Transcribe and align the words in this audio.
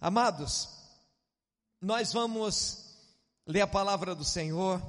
Amados, 0.00 0.68
nós 1.80 2.12
vamos 2.12 2.94
ler 3.44 3.62
a 3.62 3.66
palavra 3.66 4.14
do 4.14 4.24
Senhor, 4.24 4.80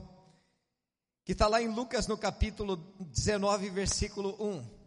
que 1.25 1.31
está 1.31 1.47
lá 1.47 1.59
em 1.59 1.67
Lucas 1.67 2.05
no 2.05 2.15
capítulo 2.15 2.75
19, 2.99 3.71
versículo 3.71 4.37
1. 4.39 4.79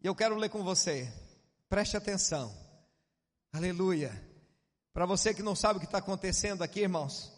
E 0.00 0.06
eu 0.06 0.14
quero 0.14 0.36
ler 0.36 0.48
com 0.48 0.62
você, 0.62 1.12
preste 1.68 1.96
atenção, 1.96 2.56
aleluia. 3.52 4.12
Para 4.92 5.06
você 5.06 5.34
que 5.34 5.42
não 5.42 5.56
sabe 5.56 5.78
o 5.78 5.80
que 5.80 5.86
está 5.86 5.98
acontecendo 5.98 6.62
aqui, 6.62 6.82
irmãos, 6.82 7.32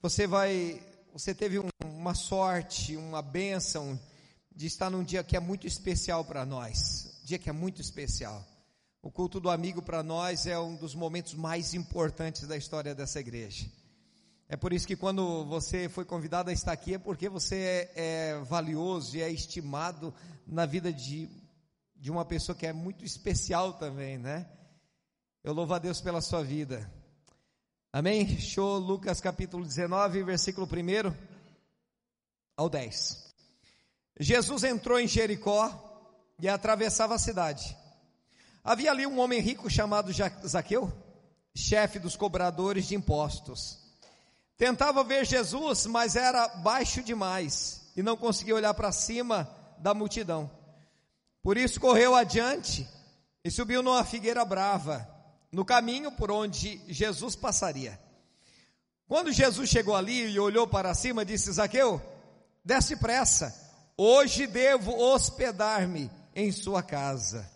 você 0.00 0.28
vai, 0.28 0.80
você 1.12 1.34
teve 1.34 1.58
um, 1.58 1.68
uma 1.84 2.14
sorte, 2.14 2.96
uma 2.96 3.20
bênção 3.20 3.98
de 4.54 4.66
estar 4.66 4.90
num 4.90 5.02
dia 5.02 5.24
que 5.24 5.36
é 5.36 5.40
muito 5.40 5.66
especial 5.66 6.24
para 6.24 6.46
nós, 6.46 7.20
dia 7.24 7.38
que 7.38 7.50
é 7.50 7.52
muito 7.52 7.80
especial. 7.80 8.46
O 9.02 9.10
culto 9.10 9.40
do 9.40 9.48
amigo 9.48 9.80
para 9.80 10.02
nós 10.02 10.46
é 10.46 10.58
um 10.58 10.76
dos 10.76 10.94
momentos 10.94 11.32
mais 11.32 11.72
importantes 11.72 12.46
da 12.46 12.54
história 12.54 12.94
dessa 12.94 13.18
igreja. 13.18 13.66
É 14.46 14.56
por 14.56 14.74
isso 14.74 14.86
que 14.86 14.94
quando 14.94 15.42
você 15.46 15.88
foi 15.88 16.04
convidado 16.04 16.50
a 16.50 16.52
estar 16.52 16.72
aqui, 16.72 16.94
é 16.94 16.98
porque 16.98 17.26
você 17.26 17.56
é, 17.56 17.92
é 17.94 18.38
valioso 18.40 19.16
e 19.16 19.22
é 19.22 19.30
estimado 19.30 20.12
na 20.46 20.66
vida 20.66 20.92
de, 20.92 21.30
de 21.96 22.10
uma 22.10 22.26
pessoa 22.26 22.54
que 22.54 22.66
é 22.66 22.74
muito 22.74 23.02
especial 23.02 23.72
também, 23.72 24.18
né? 24.18 24.46
Eu 25.42 25.54
louvo 25.54 25.72
a 25.72 25.78
Deus 25.78 26.02
pela 26.02 26.20
sua 26.20 26.44
vida. 26.44 26.92
Amém? 27.90 28.38
Show 28.38 28.78
Lucas 28.78 29.18
capítulo 29.18 29.64
19, 29.64 30.22
versículo 30.24 30.66
1 30.66 31.14
ao 32.54 32.68
10. 32.68 33.32
Jesus 34.18 34.62
entrou 34.62 35.00
em 35.00 35.08
Jericó 35.08 36.12
e 36.38 36.48
atravessava 36.50 37.14
a 37.14 37.18
cidade. 37.18 37.79
Havia 38.62 38.90
ali 38.90 39.06
um 39.06 39.18
homem 39.18 39.40
rico 39.40 39.70
chamado 39.70 40.12
Zaqueu, 40.46 40.92
chefe 41.54 41.98
dos 41.98 42.16
cobradores 42.16 42.86
de 42.86 42.94
impostos. 42.94 43.78
Tentava 44.56 45.02
ver 45.02 45.24
Jesus, 45.24 45.86
mas 45.86 46.16
era 46.16 46.46
baixo 46.48 47.02
demais 47.02 47.90
e 47.96 48.02
não 48.02 48.16
conseguia 48.16 48.54
olhar 48.54 48.74
para 48.74 48.92
cima 48.92 49.48
da 49.78 49.94
multidão. 49.94 50.50
Por 51.42 51.56
isso 51.56 51.80
correu 51.80 52.14
adiante 52.14 52.86
e 53.42 53.50
subiu 53.50 53.82
numa 53.82 54.04
figueira 54.04 54.44
brava, 54.44 55.08
no 55.50 55.64
caminho 55.64 56.12
por 56.12 56.30
onde 56.30 56.80
Jesus 56.86 57.34
passaria. 57.34 57.98
Quando 59.08 59.32
Jesus 59.32 59.68
chegou 59.68 59.96
ali 59.96 60.30
e 60.30 60.38
olhou 60.38 60.68
para 60.68 60.94
cima, 60.94 61.24
disse: 61.24 61.50
Zaqueu, 61.50 62.00
desce 62.62 62.96
pressa, 62.96 63.52
hoje 63.96 64.46
devo 64.46 64.94
hospedar-me 64.94 66.10
em 66.34 66.52
sua 66.52 66.82
casa. 66.82 67.50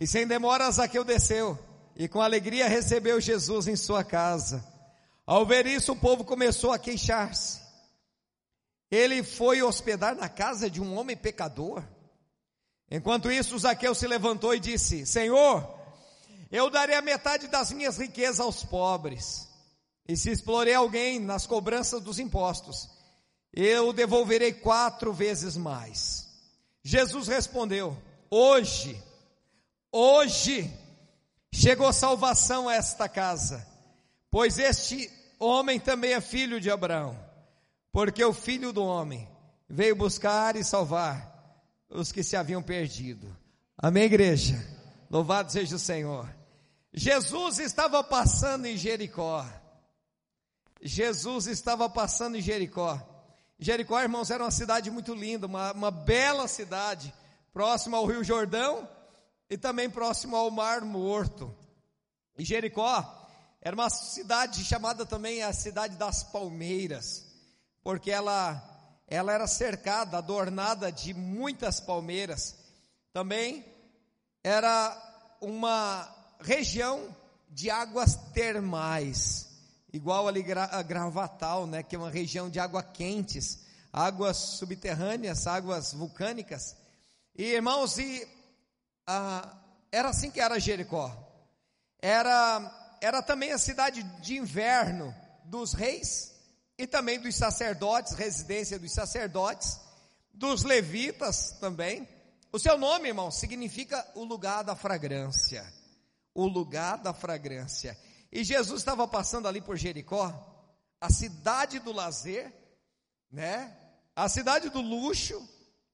E 0.00 0.06
sem 0.06 0.26
demora, 0.26 0.70
Zaqueu 0.70 1.04
desceu 1.04 1.58
e 1.94 2.08
com 2.08 2.22
alegria 2.22 2.66
recebeu 2.66 3.20
Jesus 3.20 3.68
em 3.68 3.76
sua 3.76 4.02
casa. 4.02 4.64
Ao 5.26 5.44
ver 5.44 5.66
isso, 5.66 5.92
o 5.92 5.96
povo 5.96 6.24
começou 6.24 6.72
a 6.72 6.78
queixar-se. 6.78 7.60
Ele 8.90 9.22
foi 9.22 9.62
hospedar 9.62 10.16
na 10.16 10.26
casa 10.26 10.70
de 10.70 10.80
um 10.80 10.96
homem 10.96 11.14
pecador. 11.14 11.84
Enquanto 12.90 13.30
isso, 13.30 13.58
Zaqueu 13.58 13.94
se 13.94 14.06
levantou 14.06 14.54
e 14.54 14.58
disse: 14.58 15.04
Senhor, 15.04 15.78
eu 16.50 16.70
darei 16.70 16.96
a 16.96 17.02
metade 17.02 17.46
das 17.48 17.70
minhas 17.70 17.98
riquezas 17.98 18.40
aos 18.40 18.64
pobres. 18.64 19.46
E 20.08 20.16
se 20.16 20.30
explorei 20.30 20.74
alguém 20.74 21.20
nas 21.20 21.46
cobranças 21.46 22.02
dos 22.02 22.18
impostos, 22.18 22.88
eu 23.52 23.92
devolverei 23.92 24.54
quatro 24.54 25.12
vezes 25.12 25.56
mais. 25.56 26.26
Jesus 26.82 27.28
respondeu: 27.28 27.94
Hoje, 28.30 29.00
Hoje 29.92 30.72
chegou 31.52 31.92
salvação 31.92 32.68
a 32.68 32.74
esta 32.74 33.08
casa, 33.08 33.66
pois 34.30 34.56
este 34.56 35.10
homem 35.38 35.80
também 35.80 36.12
é 36.12 36.20
filho 36.20 36.60
de 36.60 36.70
Abraão, 36.70 37.18
porque 37.90 38.24
o 38.24 38.32
filho 38.32 38.72
do 38.72 38.84
homem 38.84 39.28
veio 39.68 39.96
buscar 39.96 40.54
e 40.54 40.62
salvar 40.62 41.28
os 41.88 42.12
que 42.12 42.22
se 42.22 42.36
haviam 42.36 42.62
perdido. 42.62 43.36
Amém, 43.76 44.04
igreja? 44.04 44.64
Louvado 45.10 45.50
seja 45.50 45.74
o 45.74 45.78
Senhor. 45.78 46.28
Jesus 46.92 47.58
estava 47.58 48.04
passando 48.04 48.66
em 48.66 48.76
Jericó. 48.76 49.44
Jesus 50.80 51.48
estava 51.48 51.90
passando 51.90 52.36
em 52.36 52.40
Jericó. 52.40 53.00
Jericó, 53.58 54.00
irmãos, 54.00 54.30
era 54.30 54.44
uma 54.44 54.52
cidade 54.52 54.88
muito 54.88 55.14
linda, 55.14 55.46
uma, 55.46 55.72
uma 55.72 55.90
bela 55.90 56.46
cidade, 56.46 57.12
próxima 57.52 57.98
ao 57.98 58.06
Rio 58.06 58.22
Jordão 58.22 58.88
e 59.50 59.58
também 59.58 59.90
próximo 59.90 60.36
ao 60.36 60.50
Mar 60.50 60.82
Morto. 60.82 61.52
E 62.38 62.44
Jericó 62.44 63.28
era 63.60 63.74
uma 63.74 63.90
cidade 63.90 64.64
chamada 64.64 65.04
também 65.04 65.42
a 65.42 65.52
cidade 65.52 65.96
das 65.96 66.22
palmeiras, 66.22 67.26
porque 67.82 68.12
ela 68.12 68.68
ela 69.08 69.32
era 69.32 69.48
cercada, 69.48 70.18
adornada 70.18 70.92
de 70.92 71.12
muitas 71.12 71.80
palmeiras. 71.80 72.54
Também 73.12 73.64
era 74.44 75.36
uma 75.40 76.08
região 76.40 77.14
de 77.50 77.68
águas 77.68 78.14
termais, 78.32 79.48
igual 79.92 80.28
ali 80.28 80.44
a 80.52 80.80
Gravatal, 80.80 81.66
né, 81.66 81.82
que 81.82 81.96
é 81.96 81.98
uma 81.98 82.08
região 82.08 82.48
de 82.48 82.60
água 82.60 82.84
quentes, 82.84 83.66
águas 83.92 84.36
subterrâneas, 84.36 85.48
águas 85.48 85.92
vulcânicas. 85.92 86.76
E 87.34 87.42
irmãos, 87.42 87.98
e 87.98 88.28
ah, 89.12 89.56
era 89.90 90.10
assim 90.10 90.30
que 90.30 90.40
era 90.40 90.60
Jericó. 90.60 91.10
Era, 92.00 92.96
era 93.00 93.20
também 93.20 93.50
a 93.50 93.58
cidade 93.58 94.04
de 94.20 94.36
inverno 94.36 95.12
dos 95.44 95.72
reis 95.72 96.32
e 96.78 96.86
também 96.86 97.18
dos 97.18 97.34
sacerdotes, 97.34 98.12
residência 98.12 98.78
dos 98.78 98.92
sacerdotes, 98.92 99.80
dos 100.32 100.62
levitas 100.62 101.58
também. 101.58 102.08
O 102.52 102.58
seu 102.58 102.78
nome, 102.78 103.08
irmão, 103.08 103.32
significa 103.32 104.06
o 104.14 104.22
lugar 104.22 104.62
da 104.62 104.76
fragrância. 104.76 105.66
O 106.32 106.46
lugar 106.46 106.98
da 106.98 107.12
fragrância. 107.12 107.98
E 108.30 108.44
Jesus 108.44 108.80
estava 108.80 109.08
passando 109.08 109.48
ali 109.48 109.60
por 109.60 109.76
Jericó, 109.76 110.32
a 111.00 111.10
cidade 111.10 111.80
do 111.80 111.92
lazer, 111.92 112.52
né? 113.28 113.76
A 114.14 114.28
cidade 114.28 114.68
do 114.68 114.80
luxo, 114.80 115.42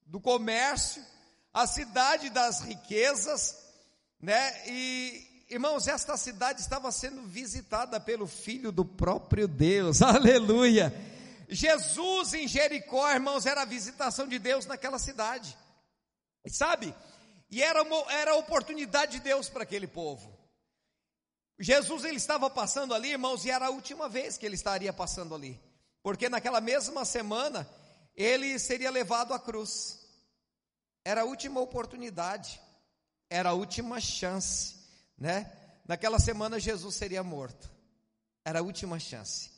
do 0.04 0.20
comércio, 0.20 1.02
a 1.56 1.66
cidade 1.66 2.28
das 2.28 2.60
riquezas, 2.60 3.56
né? 4.20 4.68
E 4.68 5.46
irmãos, 5.48 5.88
esta 5.88 6.14
cidade 6.14 6.60
estava 6.60 6.92
sendo 6.92 7.22
visitada 7.22 7.98
pelo 7.98 8.26
filho 8.26 8.70
do 8.70 8.84
próprio 8.84 9.48
Deus. 9.48 10.02
Aleluia! 10.04 10.92
Jesus 11.48 12.34
em 12.34 12.46
Jericó, 12.46 13.10
irmãos, 13.10 13.46
era 13.46 13.62
a 13.62 13.64
visitação 13.64 14.28
de 14.28 14.38
Deus 14.38 14.66
naquela 14.66 14.98
cidade. 14.98 15.56
Sabe? 16.46 16.94
E 17.50 17.62
era, 17.62 17.82
uma, 17.82 18.12
era 18.12 18.32
a 18.32 18.36
oportunidade 18.36 19.12
de 19.12 19.20
Deus 19.20 19.48
para 19.48 19.62
aquele 19.62 19.86
povo. 19.86 20.30
Jesus 21.58 22.04
ele 22.04 22.18
estava 22.18 22.50
passando 22.50 22.92
ali, 22.92 23.12
irmãos, 23.12 23.46
e 23.46 23.50
era 23.50 23.68
a 23.68 23.70
última 23.70 24.10
vez 24.10 24.36
que 24.36 24.44
ele 24.44 24.56
estaria 24.56 24.92
passando 24.92 25.34
ali. 25.34 25.58
Porque 26.02 26.28
naquela 26.28 26.60
mesma 26.60 27.06
semana 27.06 27.66
ele 28.14 28.58
seria 28.58 28.90
levado 28.90 29.32
à 29.32 29.38
cruz. 29.38 29.95
Era 31.06 31.20
a 31.20 31.24
última 31.24 31.60
oportunidade, 31.60 32.60
era 33.30 33.50
a 33.50 33.52
última 33.52 34.00
chance, 34.00 34.74
né? 35.16 35.48
Naquela 35.86 36.18
semana 36.18 36.58
Jesus 36.58 36.96
seria 36.96 37.22
morto. 37.22 37.70
Era 38.44 38.58
a 38.58 38.62
última 38.62 38.98
chance. 38.98 39.52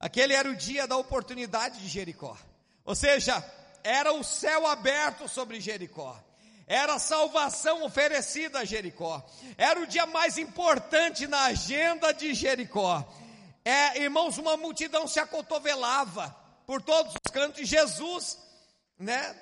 Aquele 0.00 0.34
era 0.34 0.50
o 0.50 0.56
dia 0.56 0.84
da 0.88 0.96
oportunidade 0.96 1.78
de 1.78 1.86
Jericó. 1.86 2.36
Ou 2.84 2.96
seja, 2.96 3.48
era 3.84 4.12
o 4.12 4.24
céu 4.24 4.66
aberto 4.66 5.28
sobre 5.28 5.60
Jericó. 5.60 6.20
Era 6.66 6.94
a 6.94 6.98
salvação 6.98 7.84
oferecida 7.84 8.58
a 8.58 8.64
Jericó. 8.64 9.24
Era 9.56 9.78
o 9.78 9.86
dia 9.86 10.04
mais 10.04 10.36
importante 10.36 11.28
na 11.28 11.44
agenda 11.44 12.12
de 12.12 12.34
Jericó. 12.34 13.08
É, 13.64 14.02
irmãos, 14.02 14.36
uma 14.36 14.56
multidão 14.56 15.06
se 15.06 15.20
acotovelava 15.20 16.36
por 16.66 16.82
todos 16.82 17.14
os 17.14 17.30
cantos. 17.32 17.68
Jesus, 17.68 18.36
né, 18.98 19.32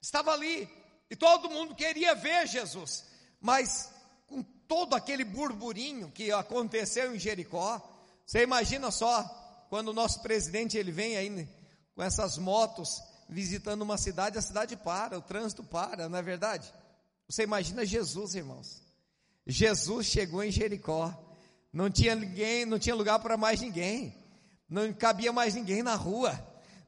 estava 0.00 0.32
ali 0.32 0.74
e 1.10 1.16
todo 1.16 1.50
mundo 1.50 1.74
queria 1.74 2.14
ver 2.14 2.46
Jesus, 2.46 3.04
mas 3.40 3.90
com 4.26 4.42
todo 4.42 4.94
aquele 4.94 5.24
burburinho 5.24 6.10
que 6.10 6.32
aconteceu 6.32 7.14
em 7.14 7.18
Jericó, 7.18 7.80
você 8.26 8.42
imagina 8.42 8.90
só 8.90 9.22
quando 9.70 9.88
o 9.88 9.92
nosso 9.92 10.20
presidente 10.20 10.76
ele 10.76 10.90
vem 10.90 11.16
aí 11.16 11.48
com 11.94 12.02
essas 12.02 12.38
motos 12.38 13.00
visitando 13.28 13.82
uma 13.82 13.96
cidade, 13.96 14.38
a 14.38 14.42
cidade 14.42 14.76
para, 14.76 15.18
o 15.18 15.22
trânsito 15.22 15.62
para, 15.62 16.08
não 16.08 16.18
é 16.18 16.22
verdade? 16.22 16.72
Você 17.28 17.42
imagina 17.42 17.84
Jesus, 17.84 18.34
irmãos. 18.34 18.82
Jesus 19.46 20.06
chegou 20.06 20.42
em 20.42 20.50
Jericó, 20.50 21.14
não 21.72 21.90
tinha 21.90 22.14
ninguém, 22.14 22.64
não 22.64 22.78
tinha 22.78 22.94
lugar 22.94 23.18
para 23.18 23.36
mais 23.36 23.60
ninguém, 23.60 24.14
não 24.68 24.92
cabia 24.92 25.32
mais 25.32 25.54
ninguém 25.54 25.82
na 25.82 25.94
rua, 25.94 26.36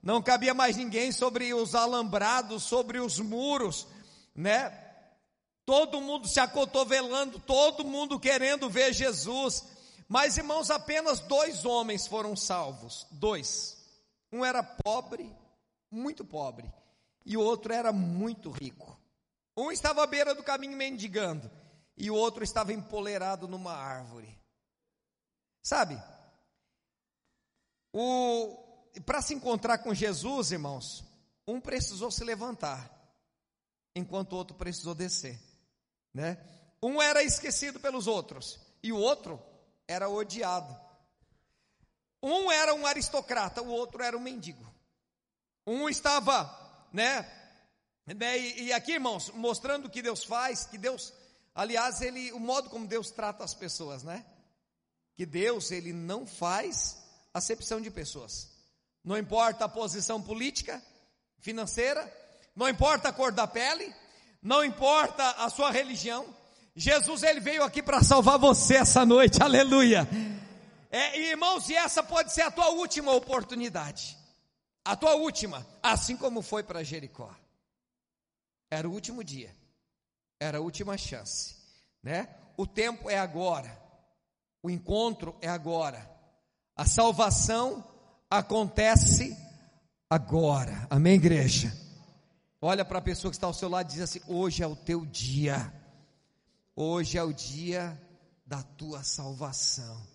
não 0.02 0.22
cabia 0.22 0.54
mais 0.54 0.76
ninguém 0.76 1.12
sobre 1.12 1.52
os 1.54 1.74
alambrados, 1.74 2.64
sobre 2.64 2.98
os 2.98 3.18
muros, 3.18 3.86
né? 4.38 4.88
todo 5.68 6.00
mundo 6.00 6.26
se 6.26 6.40
acotovelando, 6.40 7.38
todo 7.38 7.84
mundo 7.84 8.18
querendo 8.18 8.70
ver 8.70 8.90
Jesus. 8.94 9.64
Mas, 10.08 10.38
irmãos, 10.38 10.70
apenas 10.70 11.20
dois 11.20 11.66
homens 11.66 12.06
foram 12.06 12.34
salvos. 12.34 13.06
Dois. 13.10 13.76
Um 14.32 14.42
era 14.42 14.62
pobre, 14.62 15.30
muito 15.90 16.24
pobre, 16.24 16.72
e 17.22 17.36
o 17.36 17.42
outro 17.42 17.70
era 17.70 17.92
muito 17.92 18.50
rico. 18.50 18.98
Um 19.54 19.70
estava 19.70 20.02
à 20.02 20.06
beira 20.06 20.34
do 20.34 20.42
caminho 20.42 20.74
mendigando, 20.74 21.50
e 21.98 22.10
o 22.10 22.14
outro 22.14 22.42
estava 22.42 22.72
empolerado 22.72 23.46
numa 23.46 23.74
árvore. 23.74 24.38
Sabe? 25.62 26.02
Para 29.04 29.20
se 29.20 29.34
encontrar 29.34 29.78
com 29.78 29.92
Jesus, 29.92 30.50
irmãos, 30.50 31.04
um 31.46 31.60
precisou 31.60 32.10
se 32.10 32.24
levantar, 32.24 32.97
enquanto 33.98 34.32
o 34.32 34.36
outro 34.36 34.56
precisou 34.56 34.94
descer. 34.94 35.38
Né? 36.14 36.38
Um 36.82 37.02
era 37.02 37.22
esquecido 37.22 37.80
pelos 37.80 38.06
outros, 38.06 38.58
e 38.82 38.92
o 38.92 38.96
outro 38.96 39.42
era 39.86 40.08
odiado. 40.08 40.74
Um 42.22 42.50
era 42.50 42.74
um 42.74 42.86
aristocrata, 42.86 43.62
o 43.62 43.68
outro 43.68 44.02
era 44.02 44.16
um 44.16 44.20
mendigo. 44.20 44.66
Um 45.66 45.88
estava, 45.88 46.88
né? 46.92 47.22
né 48.06 48.38
e, 48.38 48.72
aqui, 48.72 48.92
irmãos, 48.92 49.30
mostrando 49.30 49.86
o 49.86 49.90
que 49.90 50.02
Deus 50.02 50.24
faz, 50.24 50.64
que 50.64 50.78
Deus, 50.78 51.12
aliás, 51.54 52.00
ele, 52.00 52.32
o 52.32 52.40
modo 52.40 52.70
como 52.70 52.86
Deus 52.86 53.10
trata 53.10 53.44
as 53.44 53.54
pessoas, 53.54 54.02
né? 54.02 54.24
Que 55.14 55.26
Deus, 55.26 55.70
ele 55.70 55.92
não 55.92 56.26
faz 56.26 56.96
acepção 57.34 57.80
de 57.80 57.90
pessoas. 57.90 58.50
Não 59.04 59.16
importa 59.16 59.64
a 59.64 59.68
posição 59.68 60.22
política, 60.22 60.82
financeira, 61.38 62.06
não 62.58 62.68
importa 62.68 63.10
a 63.10 63.12
cor 63.12 63.30
da 63.30 63.46
pele, 63.46 63.94
não 64.42 64.64
importa 64.64 65.30
a 65.30 65.48
sua 65.48 65.70
religião. 65.70 66.26
Jesus 66.74 67.22
ele 67.22 67.38
veio 67.38 67.62
aqui 67.62 67.80
para 67.80 68.02
salvar 68.02 68.36
você 68.36 68.78
essa 68.78 69.06
noite. 69.06 69.38
Aleluia. 69.40 70.08
É, 70.90 71.20
irmãos, 71.20 71.68
e 71.68 71.76
essa 71.76 72.02
pode 72.02 72.32
ser 72.32 72.42
a 72.42 72.50
tua 72.50 72.70
última 72.70 73.12
oportunidade. 73.12 74.18
A 74.84 74.96
tua 74.96 75.14
última, 75.14 75.64
assim 75.80 76.16
como 76.16 76.42
foi 76.42 76.64
para 76.64 76.82
Jericó. 76.82 77.32
Era 78.68 78.88
o 78.88 78.92
último 78.92 79.22
dia. 79.22 79.54
Era 80.40 80.58
a 80.58 80.60
última 80.60 80.98
chance, 80.98 81.54
né? 82.02 82.28
O 82.56 82.66
tempo 82.66 83.08
é 83.08 83.18
agora. 83.18 83.80
O 84.64 84.68
encontro 84.68 85.36
é 85.40 85.48
agora. 85.48 86.10
A 86.74 86.84
salvação 86.84 87.84
acontece 88.28 89.36
agora. 90.10 90.88
Amém, 90.90 91.14
igreja? 91.14 91.87
Olha 92.60 92.84
para 92.84 92.98
a 92.98 93.02
pessoa 93.02 93.30
que 93.30 93.36
está 93.36 93.46
ao 93.46 93.54
seu 93.54 93.68
lado 93.68 93.88
e 93.88 93.92
diz 93.94 94.02
assim: 94.02 94.20
hoje 94.26 94.62
é 94.62 94.66
o 94.66 94.76
teu 94.76 95.04
dia. 95.06 95.72
Hoje 96.74 97.18
é 97.18 97.22
o 97.22 97.32
dia 97.32 98.00
da 98.46 98.62
tua 98.62 99.02
salvação. 99.02 100.06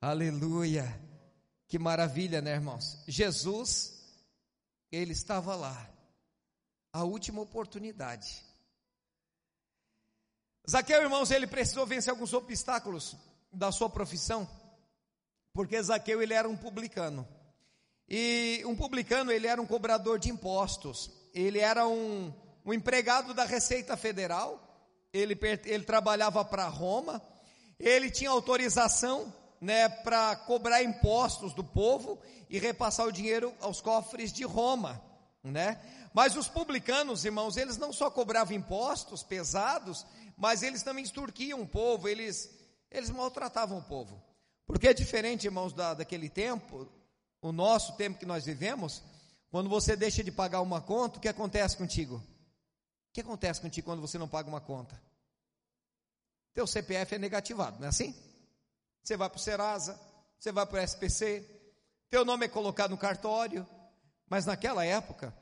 Aleluia. 0.00 1.00
Que 1.66 1.78
maravilha, 1.78 2.40
né, 2.40 2.52
irmãos? 2.52 3.02
Jesus, 3.06 4.02
ele 4.90 5.12
estava 5.12 5.54
lá. 5.54 5.90
A 6.92 7.04
última 7.04 7.40
oportunidade. 7.40 8.42
Zaqueu, 10.68 11.02
irmãos, 11.02 11.30
ele 11.30 11.46
precisou 11.46 11.86
vencer 11.86 12.10
alguns 12.10 12.32
obstáculos 12.32 13.16
da 13.52 13.70
sua 13.72 13.88
profissão 13.88 14.48
porque 15.58 15.82
Zaqueu 15.82 16.22
ele 16.22 16.34
era 16.34 16.48
um 16.48 16.56
publicano. 16.56 17.26
E 18.08 18.62
um 18.64 18.76
publicano 18.76 19.32
ele 19.32 19.48
era 19.48 19.60
um 19.60 19.66
cobrador 19.66 20.16
de 20.16 20.30
impostos. 20.30 21.10
Ele 21.38 21.60
era 21.60 21.86
um, 21.86 22.32
um 22.64 22.72
empregado 22.72 23.32
da 23.32 23.44
Receita 23.44 23.96
Federal. 23.96 24.60
Ele, 25.12 25.38
ele 25.64 25.84
trabalhava 25.84 26.44
para 26.44 26.66
Roma. 26.66 27.22
Ele 27.78 28.10
tinha 28.10 28.30
autorização 28.30 29.32
né, 29.60 29.88
para 29.88 30.34
cobrar 30.34 30.82
impostos 30.82 31.54
do 31.54 31.62
povo 31.62 32.18
e 32.50 32.58
repassar 32.58 33.06
o 33.06 33.12
dinheiro 33.12 33.54
aos 33.60 33.80
cofres 33.80 34.32
de 34.32 34.42
Roma, 34.44 35.00
né? 35.44 35.80
Mas 36.12 36.36
os 36.36 36.48
publicanos, 36.48 37.24
irmãos, 37.24 37.56
eles 37.56 37.76
não 37.76 37.92
só 37.92 38.10
cobravam 38.10 38.56
impostos 38.56 39.22
pesados, 39.22 40.04
mas 40.36 40.62
eles 40.64 40.82
também 40.82 41.04
extorquiam 41.04 41.60
o 41.60 41.68
povo, 41.68 42.08
eles, 42.08 42.50
eles 42.90 43.10
maltratavam 43.10 43.78
o 43.78 43.82
povo. 43.82 44.20
Porque 44.66 44.88
é 44.88 44.94
diferente, 44.94 45.44
irmãos, 45.44 45.72
da, 45.72 45.94
daquele 45.94 46.28
tempo, 46.28 46.88
o 47.40 47.52
nosso 47.52 47.92
tempo 47.96 48.18
que 48.18 48.26
nós 48.26 48.46
vivemos, 48.46 49.02
quando 49.50 49.68
você 49.68 49.96
deixa 49.96 50.22
de 50.22 50.30
pagar 50.30 50.60
uma 50.60 50.80
conta, 50.80 51.18
o 51.18 51.20
que 51.20 51.28
acontece 51.28 51.76
contigo? 51.76 52.16
O 52.16 53.12
que 53.12 53.20
acontece 53.20 53.60
contigo 53.60 53.86
quando 53.86 54.00
você 54.00 54.18
não 54.18 54.28
paga 54.28 54.48
uma 54.48 54.60
conta? 54.60 55.00
Teu 56.54 56.66
CPF 56.66 57.14
é 57.14 57.18
negativado, 57.18 57.78
não 57.78 57.86
é 57.86 57.88
assim? 57.88 58.14
Você 59.02 59.16
vai 59.16 59.28
para 59.28 59.38
o 59.38 59.40
Serasa, 59.40 59.98
você 60.38 60.52
vai 60.52 60.66
para 60.66 60.80
o 60.80 60.84
SPC, 60.84 61.44
teu 62.10 62.24
nome 62.24 62.46
é 62.46 62.48
colocado 62.48 62.90
no 62.90 62.98
cartório, 62.98 63.66
mas 64.28 64.44
naquela 64.44 64.84
época, 64.84 65.34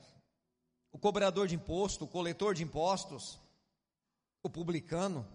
o 0.93 0.99
cobrador 0.99 1.49
de 1.49 1.55
imposto, 1.55 2.05
o 2.05 2.09
coletor 2.09 2.55
de 2.55 2.63
impostos, 2.63 3.39
o 4.43 4.49
publicano, 4.49 5.27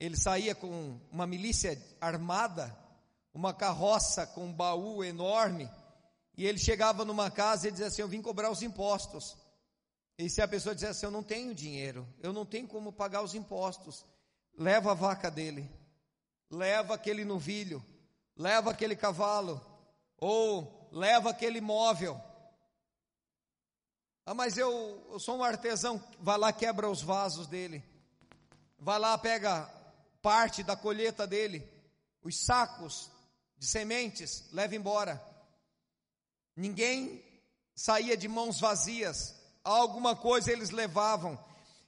ele 0.00 0.16
saía 0.16 0.54
com 0.54 1.00
uma 1.10 1.26
milícia 1.26 1.80
armada 2.00 2.76
uma 3.38 3.54
carroça 3.54 4.26
com 4.26 4.46
um 4.46 4.52
baú 4.52 5.04
enorme, 5.04 5.70
e 6.38 6.46
ele 6.46 6.56
chegava 6.56 7.04
numa 7.04 7.32
casa 7.32 7.66
e 7.66 7.72
dizia 7.72 7.88
assim: 7.88 8.00
Eu 8.00 8.06
vim 8.06 8.22
cobrar 8.22 8.48
os 8.48 8.62
impostos. 8.62 9.36
E 10.16 10.30
se 10.30 10.40
a 10.40 10.46
pessoa 10.46 10.72
dissesse 10.72 10.92
assim: 10.92 11.06
Eu 11.06 11.10
não 11.10 11.22
tenho 11.22 11.52
dinheiro, 11.52 12.06
eu 12.20 12.32
não 12.32 12.46
tenho 12.46 12.68
como 12.68 12.92
pagar 12.92 13.22
os 13.22 13.34
impostos, 13.34 14.06
leva 14.56 14.92
a 14.92 14.94
vaca 14.94 15.32
dele, 15.32 15.68
leva 16.48 16.94
aquele 16.94 17.24
novilho, 17.24 17.84
leva 18.36 18.70
aquele 18.70 18.94
cavalo, 18.94 19.60
ou 20.16 20.88
leva 20.92 21.30
aquele 21.30 21.60
móvel. 21.60 22.22
Ah, 24.24 24.32
mas 24.32 24.56
eu, 24.56 25.08
eu 25.10 25.18
sou 25.18 25.38
um 25.38 25.42
artesão, 25.42 26.00
vai 26.20 26.38
lá, 26.38 26.52
quebra 26.52 26.88
os 26.88 27.02
vasos 27.02 27.48
dele, 27.48 27.82
vai 28.78 29.00
lá, 29.00 29.18
pega 29.18 29.68
parte 30.22 30.62
da 30.62 30.76
colheita 30.76 31.26
dele, 31.26 31.68
os 32.22 32.44
sacos 32.44 33.10
de 33.56 33.66
sementes, 33.66 34.48
leva 34.52 34.76
embora. 34.76 35.26
Ninguém 36.58 37.22
saía 37.72 38.16
de 38.16 38.26
mãos 38.26 38.58
vazias, 38.58 39.36
alguma 39.62 40.16
coisa 40.16 40.50
eles 40.50 40.70
levavam. 40.70 41.38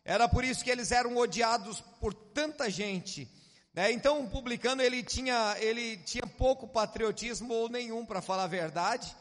Era 0.05 0.29
por 0.29 0.45
isso 0.45 0.63
que 0.63 0.71
eles 0.71 0.93
eram 0.93 1.17
odiados 1.17 1.81
por 2.01 2.15
tanta 2.15 2.71
gente. 2.71 3.29
Né? 3.75 3.91
Então, 3.91 4.23
o 4.23 4.31
publicano 4.31 4.81
ele 4.81 5.03
tinha, 5.03 5.57
ele 5.59 5.97
tinha 5.97 6.25
pouco 6.25 6.69
patriotismo 6.69 7.53
ou 7.53 7.69
nenhum, 7.69 8.07
para 8.07 8.23
falar 8.23 8.45
a 8.45 8.47
verdade. 8.47 9.13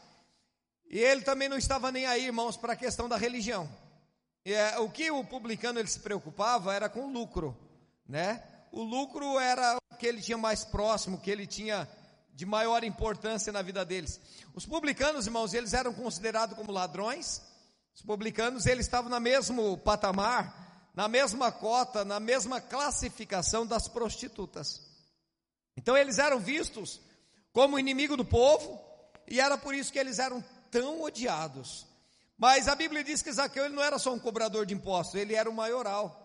E 0.88 1.00
ele 1.00 1.22
também 1.22 1.48
não 1.48 1.58
estava 1.58 1.90
nem 1.90 2.06
aí, 2.06 2.26
irmãos, 2.26 2.56
para 2.56 2.74
a 2.74 2.76
questão 2.76 3.08
da 3.08 3.16
religião. 3.16 3.68
É, 4.44 4.78
o 4.78 4.88
que 4.88 5.10
o 5.10 5.24
publicano 5.24 5.80
ele 5.80 5.88
se 5.88 5.98
preocupava 5.98 6.72
era 6.72 6.88
com 6.88 7.06
o 7.06 7.12
lucro, 7.12 7.58
né? 8.06 8.40
O 8.70 8.84
lucro 8.84 9.36
era 9.40 9.76
o 9.92 9.96
que 9.96 10.06
ele 10.06 10.22
tinha 10.22 10.38
mais 10.38 10.64
próximo, 10.64 11.20
que 11.20 11.28
ele 11.28 11.44
tinha 11.44 11.88
de 12.40 12.46
maior 12.46 12.82
importância 12.82 13.52
na 13.52 13.60
vida 13.60 13.84
deles. 13.84 14.18
Os 14.54 14.64
publicanos, 14.64 15.26
irmãos, 15.26 15.52
eles 15.52 15.74
eram 15.74 15.92
considerados 15.92 16.56
como 16.56 16.72
ladrões. 16.72 17.42
Os 17.94 18.00
publicanos, 18.00 18.64
eles 18.64 18.86
estavam 18.86 19.10
no 19.10 19.20
mesmo 19.20 19.76
patamar, 19.76 20.90
na 20.94 21.06
mesma 21.06 21.52
cota, 21.52 22.02
na 22.02 22.18
mesma 22.18 22.58
classificação 22.58 23.66
das 23.66 23.88
prostitutas. 23.88 24.80
Então 25.76 25.94
eles 25.94 26.18
eram 26.18 26.40
vistos 26.40 26.98
como 27.52 27.78
inimigo 27.78 28.16
do 28.16 28.24
povo, 28.24 28.80
e 29.28 29.38
era 29.38 29.58
por 29.58 29.74
isso 29.74 29.92
que 29.92 29.98
eles 29.98 30.18
eram 30.18 30.42
tão 30.70 31.02
odiados. 31.02 31.86
Mas 32.38 32.68
a 32.68 32.74
Bíblia 32.74 33.04
diz 33.04 33.20
que 33.20 33.30
Zaqueu 33.30 33.66
ele 33.66 33.74
não 33.74 33.82
era 33.82 33.98
só 33.98 34.14
um 34.14 34.18
cobrador 34.18 34.64
de 34.64 34.72
impostos, 34.72 35.20
ele 35.20 35.34
era 35.34 35.50
o 35.50 35.52
maioral. 35.52 36.16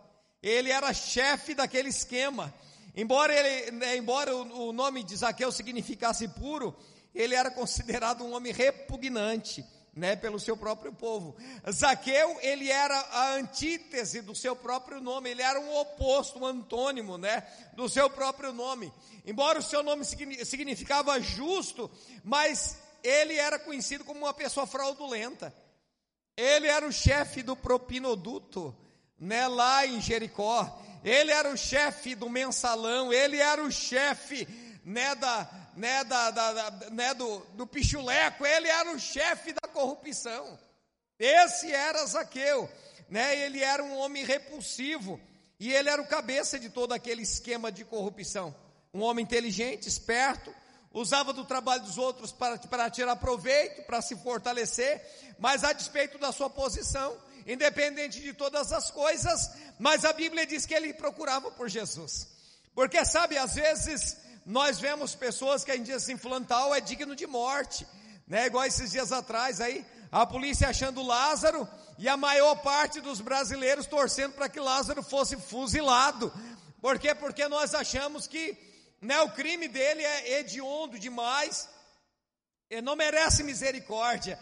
Ele 0.41 0.71
era 0.71 0.93
chefe 0.93 1.53
daquele 1.53 1.89
esquema. 1.89 2.53
Embora, 2.95 3.33
ele, 3.33 3.71
né, 3.71 3.97
embora 3.97 4.33
o, 4.33 4.71
nome 4.71 5.03
de 5.03 5.17
Zaqueu 5.17 5.51
significasse 5.51 6.29
puro, 6.29 6.73
ele 7.13 7.35
era 7.35 7.51
considerado 7.51 8.23
um 8.23 8.33
homem 8.33 8.53
repugnante, 8.53 9.65
né, 9.93 10.15
pelo 10.15 10.39
seu 10.39 10.55
próprio 10.55 10.93
povo. 10.93 11.35
Zaqueu, 11.69 12.37
ele 12.41 12.71
era 12.71 12.97
a 12.97 13.33
antítese 13.33 14.21
do 14.21 14.33
seu 14.33 14.55
próprio 14.55 15.01
nome, 15.01 15.29
ele 15.29 15.41
era 15.41 15.59
um 15.59 15.75
oposto, 15.77 16.39
um 16.39 16.45
antônimo, 16.45 17.17
né, 17.17 17.45
do 17.73 17.89
seu 17.89 18.09
próprio 18.09 18.53
nome. 18.53 18.93
Embora 19.25 19.59
o 19.59 19.63
seu 19.63 19.83
nome 19.83 20.05
significava 20.05 21.19
justo, 21.19 21.91
mas 22.23 22.77
ele 23.03 23.35
era 23.35 23.59
conhecido 23.59 24.05
como 24.05 24.21
uma 24.21 24.33
pessoa 24.33 24.65
fraudulenta. 24.65 25.53
Ele 26.37 26.67
era 26.67 26.87
o 26.87 26.93
chefe 26.93 27.43
do 27.43 27.57
propinoduto, 27.57 28.73
né, 29.19 29.47
lá 29.49 29.85
em 29.85 29.99
Jericó 29.99 30.81
ele 31.05 31.31
era 31.31 31.53
o 31.53 31.55
chefe 31.55 32.15
do 32.15 32.27
mensalão, 32.27 33.13
ele 33.13 33.37
era 33.37 33.63
o 33.63 33.71
chefe 33.71 34.47
né, 34.83 35.13
da, 35.13 35.47
né, 35.75 36.03
da, 36.03 36.31
da, 36.31 36.53
da, 36.53 36.89
né, 36.89 37.13
do, 37.13 37.39
do 37.53 37.67
pichuleco, 37.67 38.43
ele 38.43 38.67
era 38.67 38.91
o 38.91 38.99
chefe 38.99 39.53
da 39.53 39.67
corrupção. 39.67 40.57
Esse 41.19 41.71
era 41.71 42.03
Zaqueu, 42.07 42.67
né, 43.07 43.37
ele 43.37 43.63
era 43.63 43.83
um 43.83 43.95
homem 43.97 44.25
repulsivo. 44.25 45.21
E 45.59 45.71
ele 45.71 45.89
era 45.89 46.01
o 46.01 46.07
cabeça 46.07 46.59
de 46.59 46.69
todo 46.69 46.91
aquele 46.91 47.21
esquema 47.21 47.71
de 47.71 47.85
corrupção. 47.85 48.53
Um 48.93 49.01
homem 49.01 49.23
inteligente, 49.23 49.87
esperto, 49.87 50.53
usava 50.91 51.31
do 51.31 51.45
trabalho 51.45 51.83
dos 51.83 51.97
outros 51.97 52.31
para, 52.31 52.57
para 52.57 52.89
tirar 52.89 53.15
proveito, 53.17 53.83
para 53.83 54.01
se 54.01 54.15
fortalecer, 54.15 55.01
mas 55.37 55.63
a 55.63 55.71
despeito 55.71 56.17
da 56.17 56.31
sua 56.31 56.49
posição, 56.49 57.15
independente 57.45 58.19
de 58.21 58.33
todas 58.33 58.71
as 58.71 58.89
coisas, 58.89 59.51
mas 59.77 60.03
a 60.03 60.13
Bíblia 60.13 60.45
diz 60.45 60.65
que 60.65 60.73
ele 60.73 60.93
procurava 60.93 61.51
por 61.51 61.69
Jesus. 61.69 62.27
Porque 62.73 63.05
sabe, 63.05 63.37
às 63.37 63.55
vezes 63.55 64.17
nós 64.45 64.79
vemos 64.79 65.15
pessoas 65.15 65.63
que 65.63 65.71
a 65.71 65.75
gente 65.75 65.87
diz 65.87 65.95
assim, 65.95 66.17
fulano 66.17 66.45
é 66.75 66.81
digno 66.81 67.15
de 67.15 67.25
morte, 67.25 67.85
né? 68.27 68.47
Igual 68.47 68.65
esses 68.65 68.91
dias 68.91 69.11
atrás 69.11 69.61
aí, 69.61 69.85
a 70.11 70.25
polícia 70.25 70.69
achando 70.69 71.03
Lázaro 71.03 71.67
e 71.97 72.07
a 72.09 72.17
maior 72.17 72.55
parte 72.55 72.99
dos 72.99 73.21
brasileiros 73.21 73.85
torcendo 73.85 74.33
para 74.33 74.49
que 74.49 74.59
Lázaro 74.59 75.01
fosse 75.03 75.37
fuzilado. 75.37 76.33
Por 76.81 76.99
quê? 76.99 77.15
Porque 77.15 77.47
nós 77.47 77.73
achamos 77.73 78.27
que 78.27 78.57
né, 79.01 79.19
o 79.21 79.31
crime 79.31 79.67
dele 79.67 80.03
é 80.03 80.39
hediondo 80.39 80.99
demais, 80.99 81.69
ele 82.69 82.81
não 82.81 82.95
merece 82.95 83.43
misericórdia. 83.43 84.39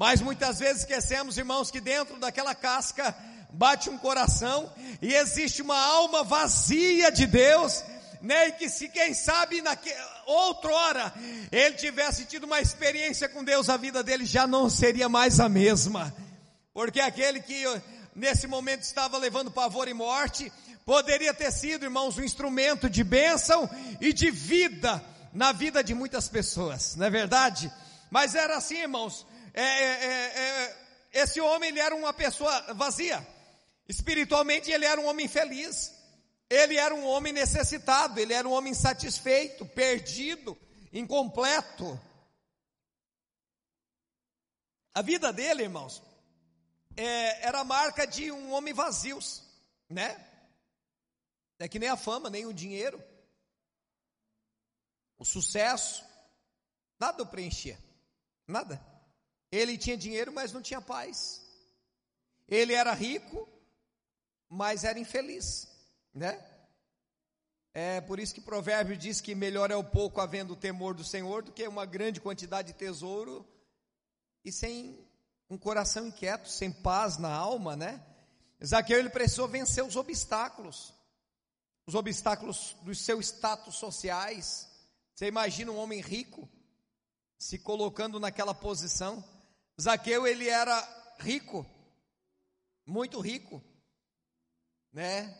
Mas 0.00 0.22
muitas 0.22 0.58
vezes 0.58 0.78
esquecemos, 0.78 1.36
irmãos, 1.36 1.70
que 1.70 1.78
dentro 1.78 2.18
daquela 2.18 2.54
casca 2.54 3.14
bate 3.50 3.90
um 3.90 3.98
coração 3.98 4.72
e 5.02 5.12
existe 5.12 5.60
uma 5.60 5.78
alma 5.78 6.24
vazia 6.24 7.12
de 7.12 7.26
Deus, 7.26 7.84
né? 8.22 8.48
E 8.48 8.52
que 8.52 8.70
se 8.70 8.88
quem 8.88 9.12
sabe 9.12 9.60
naque, 9.60 9.92
outrora 10.24 11.12
ele 11.52 11.74
tivesse 11.74 12.24
tido 12.24 12.44
uma 12.44 12.62
experiência 12.62 13.28
com 13.28 13.44
Deus, 13.44 13.68
a 13.68 13.76
vida 13.76 14.02
dele 14.02 14.24
já 14.24 14.46
não 14.46 14.70
seria 14.70 15.06
mais 15.06 15.38
a 15.38 15.50
mesma. 15.50 16.10
Porque 16.72 16.98
aquele 16.98 17.42
que 17.42 17.62
nesse 18.16 18.46
momento 18.46 18.80
estava 18.80 19.18
levando 19.18 19.50
pavor 19.50 19.86
e 19.86 19.92
morte, 19.92 20.50
poderia 20.86 21.34
ter 21.34 21.52
sido, 21.52 21.84
irmãos, 21.84 22.16
um 22.16 22.24
instrumento 22.24 22.88
de 22.88 23.04
bênção 23.04 23.68
e 24.00 24.14
de 24.14 24.30
vida 24.30 25.04
na 25.30 25.52
vida 25.52 25.84
de 25.84 25.94
muitas 25.94 26.26
pessoas, 26.26 26.96
não 26.96 27.04
é 27.04 27.10
verdade? 27.10 27.70
Mas 28.10 28.34
era 28.34 28.56
assim, 28.56 28.78
irmãos, 28.78 29.26
é, 29.54 29.62
é, 29.62 30.04
é, 30.04 30.38
é, 30.38 30.86
esse 31.12 31.40
homem 31.40 31.70
ele 31.70 31.80
era 31.80 31.94
uma 31.94 32.12
pessoa 32.12 32.74
vazia. 32.74 33.26
Espiritualmente 33.88 34.70
ele 34.70 34.84
era 34.84 35.00
um 35.00 35.06
homem 35.06 35.28
feliz. 35.28 35.92
Ele 36.48 36.76
era 36.76 36.92
um 36.92 37.06
homem 37.06 37.32
necessitado, 37.32 38.18
ele 38.18 38.32
era 38.32 38.48
um 38.48 38.50
homem 38.50 38.72
insatisfeito, 38.72 39.64
perdido, 39.66 40.58
incompleto. 40.92 41.98
A 44.92 45.00
vida 45.00 45.32
dele, 45.32 45.62
irmãos, 45.62 46.02
é, 46.96 47.46
era 47.46 47.60
a 47.60 47.64
marca 47.64 48.04
de 48.04 48.32
um 48.32 48.52
homem 48.52 48.74
vazio, 48.74 49.20
né? 49.88 50.26
É 51.60 51.68
que 51.68 51.78
nem 51.78 51.88
a 51.88 51.96
fama, 51.96 52.28
nem 52.28 52.46
o 52.46 52.52
dinheiro, 52.52 53.00
o 55.16 55.24
sucesso, 55.24 56.04
nada 56.98 57.22
o 57.22 57.26
preenchia, 57.26 57.78
nada. 58.44 58.84
Ele 59.50 59.76
tinha 59.76 59.96
dinheiro, 59.96 60.32
mas 60.32 60.52
não 60.52 60.62
tinha 60.62 60.80
paz. 60.80 61.42
Ele 62.48 62.72
era 62.72 62.92
rico, 62.92 63.48
mas 64.48 64.84
era 64.84 64.98
infeliz, 64.98 65.68
né? 66.14 66.44
É 67.72 68.00
por 68.00 68.18
isso 68.18 68.34
que 68.34 68.40
provérbio 68.40 68.96
diz 68.96 69.20
que 69.20 69.34
melhor 69.34 69.70
é 69.70 69.76
o 69.76 69.84
pouco 69.84 70.20
havendo 70.20 70.54
o 70.54 70.56
temor 70.56 70.94
do 70.94 71.04
Senhor 71.04 71.42
do 71.42 71.52
que 71.52 71.66
uma 71.68 71.86
grande 71.86 72.20
quantidade 72.20 72.72
de 72.72 72.78
tesouro 72.78 73.46
e 74.44 74.50
sem 74.50 74.98
um 75.48 75.56
coração 75.56 76.08
inquieto, 76.08 76.48
sem 76.48 76.72
paz 76.72 77.16
na 77.16 77.32
alma, 77.32 77.76
né? 77.76 78.04
Zaqueu 78.64 78.98
ele 78.98 79.10
precisou 79.10 79.46
vencer 79.46 79.84
os 79.84 79.96
obstáculos, 79.96 80.92
os 81.86 81.94
obstáculos 81.94 82.76
dos 82.82 83.00
seus 83.00 83.26
status 83.26 83.76
sociais. 83.76 84.68
Você 85.14 85.26
imagina 85.26 85.70
um 85.70 85.78
homem 85.78 86.00
rico 86.00 86.48
se 87.38 87.58
colocando 87.58 88.18
naquela 88.18 88.54
posição? 88.54 89.24
Zaqueu 89.80 90.26
ele 90.26 90.48
era 90.48 90.78
rico, 91.18 91.66
muito 92.86 93.20
rico, 93.20 93.62
né? 94.92 95.36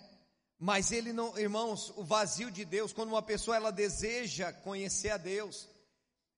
Mas 0.58 0.92
ele 0.92 1.12
não, 1.12 1.38
irmãos, 1.38 1.90
o 1.96 2.04
vazio 2.04 2.50
de 2.50 2.64
Deus, 2.64 2.92
quando 2.92 3.08
uma 3.08 3.22
pessoa 3.22 3.56
ela 3.56 3.70
deseja 3.70 4.52
conhecer 4.52 5.10
a 5.10 5.16
Deus, 5.16 5.68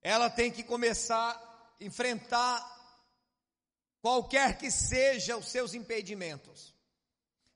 ela 0.01 0.31
tem 0.31 0.51
que 0.51 0.63
começar 0.63 1.31
a 1.31 1.85
enfrentar 1.85 2.61
qualquer 4.01 4.59
que 4.59 4.71
seja 4.71 5.37
os 5.37 5.49
seus 5.49 5.75
impedimentos. 5.75 6.73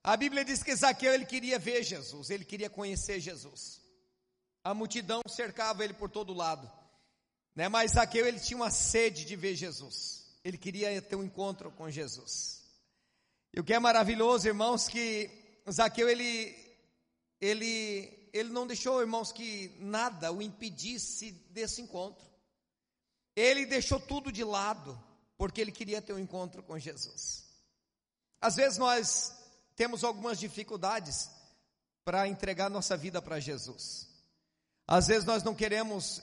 A 0.03 0.17
Bíblia 0.17 0.45
diz 0.45 0.63
que 0.63 0.75
Zaqueu 0.75 1.13
ele 1.13 1.27
queria 1.27 1.59
ver 1.59 1.83
Jesus, 1.83 2.31
ele 2.31 2.45
queria 2.45 2.71
conhecer 2.71 3.21
Jesus. 3.21 3.81
A 4.63 4.75
multidão 4.75 5.23
cercava 5.29 5.85
ele 5.85 5.95
por 5.95 6.11
todo 6.11 6.35
lado, 6.35 6.71
né? 7.55 7.69
Mas 7.69 7.93
Zaqueu 7.93 8.27
ele 8.27 8.39
tinha 8.41 8.57
uma 8.57 8.71
sede 8.71 9.25
de 9.25 9.35
ver 9.35 9.55
Jesus. 9.55 10.26
Ele 10.47 10.57
queria 10.57 11.03
ter 11.03 11.17
um 11.17 11.25
encontro 11.25 11.73
com 11.73 11.91
Jesus. 11.91 12.63
E 13.53 13.59
o 13.59 13.65
que 13.65 13.75
é 13.75 13.81
maravilhoso, 13.81 14.47
irmãos, 14.47 14.87
que 14.87 15.29
Zaqueu 15.69 16.09
ele 16.09 16.55
ele 17.41 18.31
ele 18.33 18.51
não 18.51 18.65
deixou, 18.65 19.01
irmãos, 19.01 19.33
que 19.33 19.75
nada 19.81 20.31
o 20.31 20.41
impedisse 20.41 21.33
desse 21.51 21.83
encontro. 21.83 22.25
Ele 23.35 23.67
deixou 23.67 23.99
tudo 23.99 24.31
de 24.31 24.45
lado, 24.45 24.97
porque 25.37 25.61
ele 25.61 25.73
queria 25.73 26.01
ter 26.01 26.13
um 26.13 26.19
encontro 26.19 26.63
com 26.63 26.79
Jesus. 26.79 27.45
Às 28.41 28.55
vezes 28.55 28.79
nós 28.79 29.35
temos 29.75 30.05
algumas 30.05 30.39
dificuldades 30.39 31.29
para 32.05 32.29
entregar 32.29 32.71
nossa 32.71 32.97
vida 32.97 33.21
para 33.21 33.41
Jesus. 33.41 34.07
Às 34.87 35.09
vezes 35.09 35.25
nós 35.25 35.43
não 35.43 35.57
queremos 35.57 36.23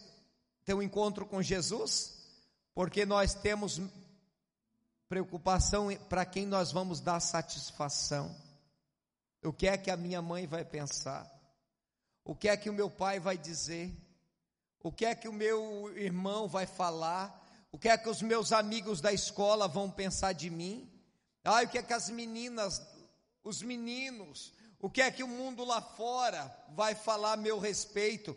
ter 0.64 0.74
um 0.74 0.82
encontro 0.82 1.26
com 1.26 1.42
Jesus, 1.42 2.14
porque 2.74 3.06
nós 3.06 3.34
temos 3.34 3.82
preocupação 5.08 5.94
para 6.10 6.26
quem 6.26 6.46
nós 6.46 6.72
vamos 6.72 7.00
dar 7.00 7.20
satisfação. 7.20 8.36
O 9.44 9.52
que 9.52 9.68
é 9.68 9.78
que 9.78 9.92
a 9.92 9.98
minha 9.98 10.22
mãe 10.22 10.48
vai 10.48 10.64
pensar? 10.64 11.30
O 12.24 12.36
que 12.36 12.48
é 12.48 12.56
que 12.56 12.70
o 12.70 12.74
meu 12.74 12.90
pai 12.90 13.20
vai 13.20 13.38
dizer? 13.38 13.92
O 14.82 14.92
que 14.92 15.06
é 15.06 15.14
que 15.14 15.28
o 15.28 15.34
meu 15.34 15.92
irmão 15.98 16.48
vai 16.48 16.66
falar? 16.66 17.42
O 17.72 17.78
que 17.78 17.90
é 17.90 17.98
que 17.98 18.10
os 18.10 18.22
meus 18.22 18.52
amigos 18.52 19.02
da 19.02 19.12
escola 19.12 19.68
vão 19.68 19.90
pensar 19.90 20.34
de 20.34 20.50
mim? 20.50 20.90
Ah, 21.44 21.64
o 21.64 21.68
que 21.68 21.78
é 21.78 21.84
que 21.84 21.94
as 21.94 22.10
meninas, 22.10 22.82
os 23.44 23.62
meninos, 23.62 24.54
o 24.80 24.90
que 24.90 25.02
é 25.02 25.12
que 25.12 25.24
o 25.24 25.28
mundo 25.28 25.66
lá 25.66 25.82
fora 25.82 26.54
vai 26.70 26.96
falar 26.96 27.34
a 27.34 27.38
meu 27.38 27.60
respeito? 27.60 28.36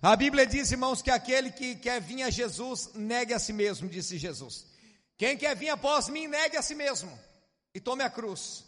A 0.00 0.14
Bíblia 0.14 0.46
diz, 0.46 0.70
irmãos, 0.70 1.02
que 1.02 1.10
aquele 1.10 1.50
que 1.50 1.76
quer 1.76 2.00
vir 2.00 2.22
a 2.22 2.30
Jesus, 2.30 2.90
negue 2.94 3.34
a 3.34 3.38
si 3.38 3.52
mesmo, 3.52 3.88
disse 3.88 4.18
Jesus. 4.18 4.66
Quem 5.16 5.36
quer 5.36 5.56
vir 5.56 5.70
após 5.70 6.08
mim, 6.08 6.26
negue 6.26 6.56
a 6.56 6.62
si 6.62 6.74
mesmo 6.74 7.18
e 7.74 7.80
tome 7.80 8.02
a 8.02 8.10
cruz. 8.10 8.64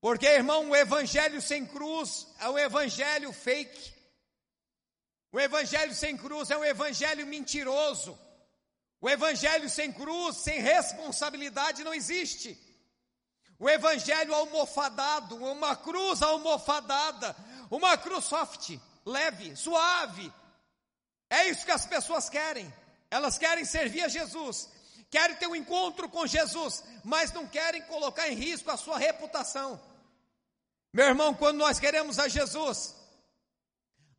Porque, 0.00 0.26
irmão, 0.26 0.70
o 0.70 0.76
evangelho 0.76 1.40
sem 1.40 1.66
cruz 1.66 2.26
é 2.38 2.48
um 2.48 2.58
evangelho 2.58 3.32
fake. 3.32 3.94
O 5.32 5.40
evangelho 5.40 5.94
sem 5.94 6.16
cruz 6.16 6.50
é 6.50 6.56
um 6.56 6.64
evangelho 6.64 7.26
mentiroso. 7.26 8.18
O 9.00 9.08
evangelho 9.08 9.68
sem 9.68 9.92
cruz, 9.92 10.36
sem 10.38 10.60
responsabilidade, 10.60 11.84
não 11.84 11.94
existe. 11.94 12.58
O 13.58 13.68
evangelho 13.68 14.34
almofadado, 14.34 15.36
uma 15.36 15.74
cruz 15.74 16.22
almofadada, 16.22 17.34
uma 17.70 17.96
cruz 17.96 18.24
soft, 18.26 18.78
leve, 19.04 19.56
suave. 19.56 20.32
É 21.30 21.48
isso 21.48 21.64
que 21.64 21.70
as 21.70 21.86
pessoas 21.86 22.28
querem. 22.28 22.72
Elas 23.10 23.38
querem 23.38 23.64
servir 23.64 24.02
a 24.02 24.08
Jesus, 24.08 24.68
querem 25.16 25.36
ter 25.36 25.46
um 25.46 25.56
encontro 25.56 26.10
com 26.10 26.26
Jesus, 26.26 26.84
mas 27.02 27.32
não 27.32 27.46
querem 27.46 27.80
colocar 27.82 28.28
em 28.28 28.34
risco 28.34 28.70
a 28.70 28.76
sua 28.76 28.98
reputação. 28.98 29.80
Meu 30.92 31.06
irmão, 31.06 31.32
quando 31.32 31.56
nós 31.56 31.80
queremos 31.80 32.18
a 32.18 32.28
Jesus, 32.28 32.94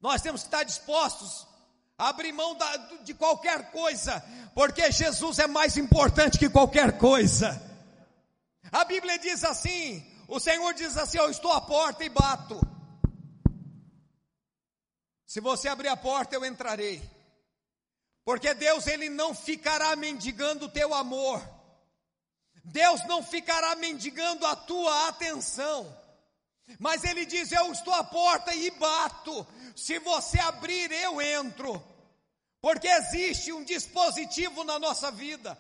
nós 0.01 0.23
temos 0.23 0.41
que 0.41 0.47
estar 0.47 0.63
dispostos 0.63 1.45
a 1.99 2.09
abrir 2.09 2.31
mão 2.31 2.55
da, 2.55 2.77
de 3.03 3.13
qualquer 3.13 3.69
coisa, 3.69 4.23
porque 4.55 4.91
Jesus 4.91 5.37
é 5.37 5.45
mais 5.45 5.77
importante 5.77 6.39
que 6.39 6.49
qualquer 6.49 6.97
coisa. 6.97 7.61
A 8.71 8.83
Bíblia 8.83 9.19
diz 9.19 9.43
assim: 9.43 10.03
o 10.27 10.39
Senhor 10.39 10.73
diz 10.73 10.97
assim: 10.97 11.19
Eu 11.19 11.29
estou 11.29 11.51
à 11.51 11.61
porta 11.61 12.03
e 12.03 12.09
bato. 12.09 12.59
Se 15.27 15.39
você 15.39 15.67
abrir 15.67 15.89
a 15.89 15.97
porta, 15.97 16.35
eu 16.35 16.43
entrarei. 16.43 17.16
Porque 18.27 18.53
Deus 18.53 18.85
ele 18.87 19.07
não 19.07 19.33
ficará 19.33 19.95
mendigando 19.95 20.65
o 20.65 20.69
teu 20.69 20.93
amor. 20.93 21.41
Deus 22.61 23.01
não 23.05 23.23
ficará 23.23 23.73
mendigando 23.77 24.45
a 24.45 24.53
tua 24.53 25.07
atenção. 25.07 25.97
Mas 26.77 27.05
ele 27.05 27.25
diz: 27.25 27.53
Eu 27.53 27.71
estou 27.71 27.93
à 27.93 28.03
porta 28.03 28.53
e 28.53 28.69
bato. 28.71 29.47
Se 29.77 29.97
você 29.99 30.37
abrir, 30.41 30.91
eu 30.91 31.21
entro. 31.21 31.81
Porque 32.59 32.89
existe 32.89 33.53
um 33.53 33.63
dispositivo 33.63 34.65
na 34.65 34.77
nossa 34.77 35.09
vida 35.09 35.57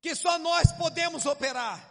que 0.00 0.14
só 0.14 0.38
nós 0.38 0.70
podemos 0.74 1.26
operar. 1.26 1.84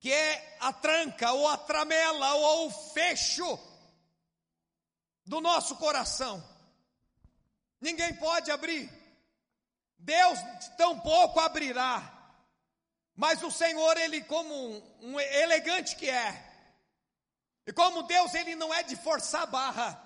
que 0.00 0.12
é 0.12 0.58
a 0.60 0.70
tranca, 0.70 1.32
ou 1.32 1.48
a 1.48 1.56
tramela, 1.56 2.34
ou 2.34 2.66
o 2.66 2.70
fecho 2.70 3.58
do 5.24 5.40
nosso 5.40 5.76
coração. 5.76 6.49
Ninguém 7.80 8.14
pode 8.14 8.50
abrir. 8.50 8.90
Deus 9.98 10.38
tampouco 10.76 11.40
abrirá. 11.40 12.16
Mas 13.14 13.42
o 13.42 13.50
Senhor, 13.50 13.96
ele 13.98 14.22
como 14.22 14.54
um, 14.54 14.82
um 15.02 15.20
elegante 15.20 15.96
que 15.96 16.08
é, 16.08 16.50
e 17.66 17.72
como 17.72 18.02
Deus, 18.02 18.34
ele 18.34 18.56
não 18.56 18.72
é 18.74 18.82
de 18.82 18.96
forçar 18.96 19.46
barra. 19.46 19.96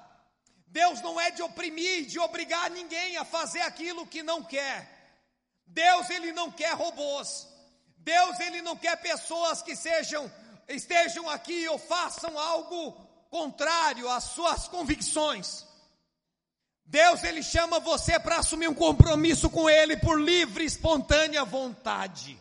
Deus 0.67 1.01
não 1.01 1.21
é 1.21 1.31
de 1.31 1.43
oprimir, 1.43 2.05
de 2.05 2.19
obrigar 2.19 2.69
ninguém 2.71 3.17
a 3.17 3.25
fazer 3.25 3.61
aquilo 3.63 4.07
que 4.07 4.23
não 4.23 4.43
quer. 4.43 4.91
Deus 5.67 6.11
ele 6.11 6.33
não 6.33 6.51
quer 6.51 6.75
robôs. 6.75 7.49
Deus 7.97 8.39
ele 8.41 8.61
não 8.61 8.77
quer 8.77 8.97
pessoas 8.97 9.63
que 9.63 9.75
sejam 9.75 10.31
estejam 10.69 11.29
aqui 11.29 11.67
ou 11.69 11.79
façam 11.79 12.39
algo 12.39 12.93
contrário 13.31 14.11
às 14.11 14.25
suas 14.25 14.69
convicções. 14.69 15.65
Deus 16.85 17.25
ele 17.25 17.43
chama 17.43 17.81
você 17.81 18.19
para 18.21 18.39
assumir 18.39 18.69
um 18.69 18.75
compromisso 18.75 19.49
com 19.49 19.69
ele 19.69 19.97
por 19.97 20.21
livre, 20.21 20.65
espontânea 20.65 21.45
vontade. 21.45 22.39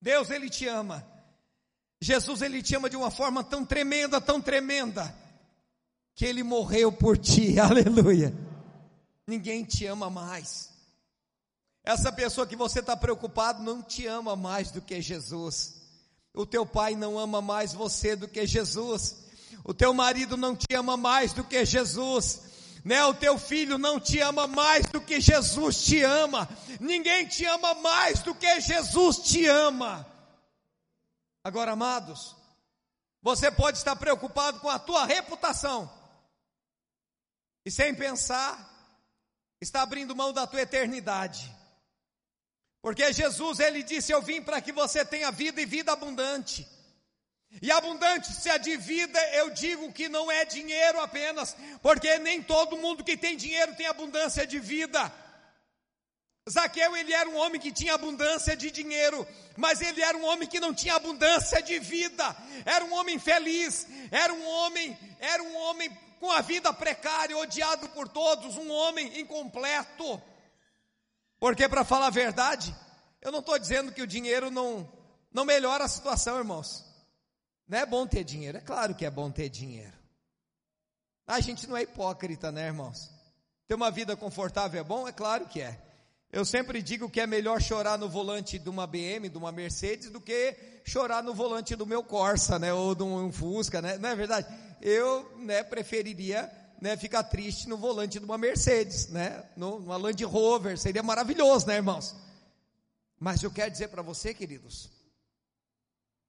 Deus 0.00 0.30
ele 0.30 0.50
te 0.50 0.66
ama. 0.68 1.06
Jesus 2.00 2.42
ele 2.42 2.62
te 2.62 2.76
ama 2.76 2.90
de 2.90 2.96
uma 2.96 3.10
forma 3.10 3.42
tão 3.42 3.64
tremenda, 3.64 4.20
tão 4.20 4.40
tremenda, 4.40 5.14
que 6.14 6.26
ele 6.26 6.42
morreu 6.42 6.92
por 6.92 7.16
ti. 7.16 7.56
Aleluia. 7.58 8.32
Ninguém 9.26 9.64
te 9.64 9.86
ama 9.86 10.10
mais. 10.10 10.70
Essa 11.82 12.12
pessoa 12.12 12.46
que 12.46 12.56
você 12.56 12.80
está 12.80 12.96
preocupado 12.96 13.62
não 13.62 13.82
te 13.82 14.06
ama 14.06 14.36
mais 14.36 14.70
do 14.70 14.82
que 14.82 15.00
Jesus. 15.00 15.82
O 16.34 16.44
teu 16.44 16.66
pai 16.66 16.94
não 16.94 17.18
ama 17.18 17.40
mais 17.40 17.72
você 17.72 18.14
do 18.14 18.28
que 18.28 18.46
Jesus. 18.46 19.23
O 19.62 19.72
teu 19.72 19.94
marido 19.94 20.36
não 20.36 20.56
te 20.56 20.74
ama 20.74 20.96
mais 20.96 21.32
do 21.32 21.44
que 21.44 21.64
Jesus. 21.64 22.40
Né? 22.84 23.04
O 23.04 23.14
teu 23.14 23.38
filho 23.38 23.78
não 23.78 24.00
te 24.00 24.20
ama 24.20 24.46
mais 24.46 24.86
do 24.86 25.00
que 25.00 25.20
Jesus 25.20 25.84
te 25.84 26.02
ama. 26.02 26.48
Ninguém 26.80 27.26
te 27.26 27.44
ama 27.46 27.74
mais 27.74 28.20
do 28.20 28.34
que 28.34 28.60
Jesus 28.60 29.18
te 29.18 29.46
ama. 29.46 30.06
Agora, 31.42 31.72
amados, 31.72 32.34
você 33.22 33.50
pode 33.50 33.78
estar 33.78 33.96
preocupado 33.96 34.60
com 34.60 34.68
a 34.68 34.78
tua 34.78 35.06
reputação. 35.06 35.90
E 37.64 37.70
sem 37.70 37.94
pensar, 37.94 38.70
está 39.60 39.82
abrindo 39.82 40.14
mão 40.14 40.32
da 40.32 40.46
tua 40.46 40.60
eternidade. 40.60 41.50
Porque 42.82 43.10
Jesus, 43.14 43.60
ele 43.60 43.82
disse: 43.82 44.12
Eu 44.12 44.20
vim 44.20 44.42
para 44.42 44.60
que 44.60 44.72
você 44.72 45.04
tenha 45.06 45.30
vida 45.30 45.58
e 45.58 45.64
vida 45.64 45.92
abundante. 45.92 46.68
E 47.62 47.70
abundante 47.70 48.32
se 48.32 48.48
é 48.50 48.58
de 48.58 48.76
vida, 48.76 49.18
eu 49.34 49.50
digo 49.50 49.92
que 49.92 50.08
não 50.08 50.30
é 50.30 50.44
dinheiro 50.44 51.00
apenas, 51.00 51.56
porque 51.80 52.18
nem 52.18 52.42
todo 52.42 52.76
mundo 52.76 53.04
que 53.04 53.16
tem 53.16 53.36
dinheiro 53.36 53.74
tem 53.76 53.86
abundância 53.86 54.46
de 54.46 54.58
vida. 54.58 55.12
Zaqueu, 56.50 56.94
ele 56.94 57.12
era 57.12 57.28
um 57.28 57.36
homem 57.36 57.58
que 57.58 57.72
tinha 57.72 57.94
abundância 57.94 58.54
de 58.54 58.70
dinheiro, 58.70 59.26
mas 59.56 59.80
ele 59.80 60.02
era 60.02 60.16
um 60.16 60.24
homem 60.24 60.46
que 60.46 60.60
não 60.60 60.74
tinha 60.74 60.94
abundância 60.94 61.62
de 61.62 61.78
vida. 61.78 62.36
Era 62.66 62.84
um 62.84 62.92
homem 62.92 63.18
feliz, 63.18 63.86
era 64.10 64.32
um 64.32 64.46
homem, 64.46 64.98
era 65.20 65.42
um 65.42 65.56
homem 65.56 65.90
com 66.20 66.30
a 66.30 66.42
vida 66.42 66.72
precária, 66.72 67.36
odiado 67.36 67.88
por 67.90 68.08
todos, 68.08 68.58
um 68.58 68.70
homem 68.70 69.20
incompleto. 69.20 70.20
Porque, 71.38 71.66
para 71.66 71.84
falar 71.84 72.08
a 72.08 72.10
verdade, 72.10 72.74
eu 73.22 73.32
não 73.32 73.40
estou 73.40 73.58
dizendo 73.58 73.92
que 73.92 74.02
o 74.02 74.06
dinheiro 74.06 74.50
não, 74.50 74.86
não 75.32 75.46
melhora 75.46 75.84
a 75.84 75.88
situação, 75.88 76.36
irmãos. 76.36 76.84
Não 77.66 77.78
é 77.78 77.86
bom 77.86 78.06
ter 78.06 78.24
dinheiro, 78.24 78.58
é 78.58 78.60
claro 78.60 78.94
que 78.94 79.04
é 79.04 79.10
bom 79.10 79.30
ter 79.30 79.48
dinheiro. 79.48 79.96
A 81.26 81.40
gente 81.40 81.66
não 81.66 81.76
é 81.76 81.82
hipócrita, 81.82 82.52
né, 82.52 82.66
irmãos? 82.66 83.10
Ter 83.66 83.74
uma 83.74 83.90
vida 83.90 84.14
confortável 84.16 84.80
é 84.80 84.84
bom? 84.84 85.08
É 85.08 85.12
claro 85.12 85.46
que 85.46 85.60
é. 85.60 85.80
Eu 86.30 86.44
sempre 86.44 86.82
digo 86.82 87.08
que 87.08 87.20
é 87.20 87.26
melhor 87.26 87.62
chorar 87.62 87.96
no 87.96 88.08
volante 88.08 88.58
de 88.58 88.68
uma 88.68 88.86
BM, 88.86 89.28
de 89.28 89.38
uma 89.38 89.52
Mercedes, 89.52 90.10
do 90.10 90.20
que 90.20 90.56
chorar 90.84 91.22
no 91.22 91.32
volante 91.32 91.76
do 91.76 91.86
meu 91.86 92.02
Corsa, 92.02 92.58
né, 92.58 92.74
ou 92.74 92.94
de 92.94 93.02
um 93.02 93.32
Fusca, 93.32 93.80
né? 93.80 93.96
Não 93.98 94.08
é 94.08 94.16
verdade? 94.16 94.46
Eu, 94.82 95.32
né, 95.38 95.62
preferiria 95.62 96.50
né, 96.80 96.96
ficar 96.96 97.22
triste 97.22 97.68
no 97.68 97.78
volante 97.78 98.18
de 98.18 98.24
uma 98.24 98.36
Mercedes, 98.36 99.08
né, 99.08 99.44
numa 99.56 99.96
Land 99.96 100.22
Rover, 100.24 100.76
seria 100.76 101.02
maravilhoso, 101.02 101.66
né, 101.66 101.76
irmãos? 101.76 102.14
Mas 103.18 103.42
eu 103.42 103.50
quero 103.50 103.70
dizer 103.70 103.88
para 103.88 104.02
você, 104.02 104.34
queridos, 104.34 104.90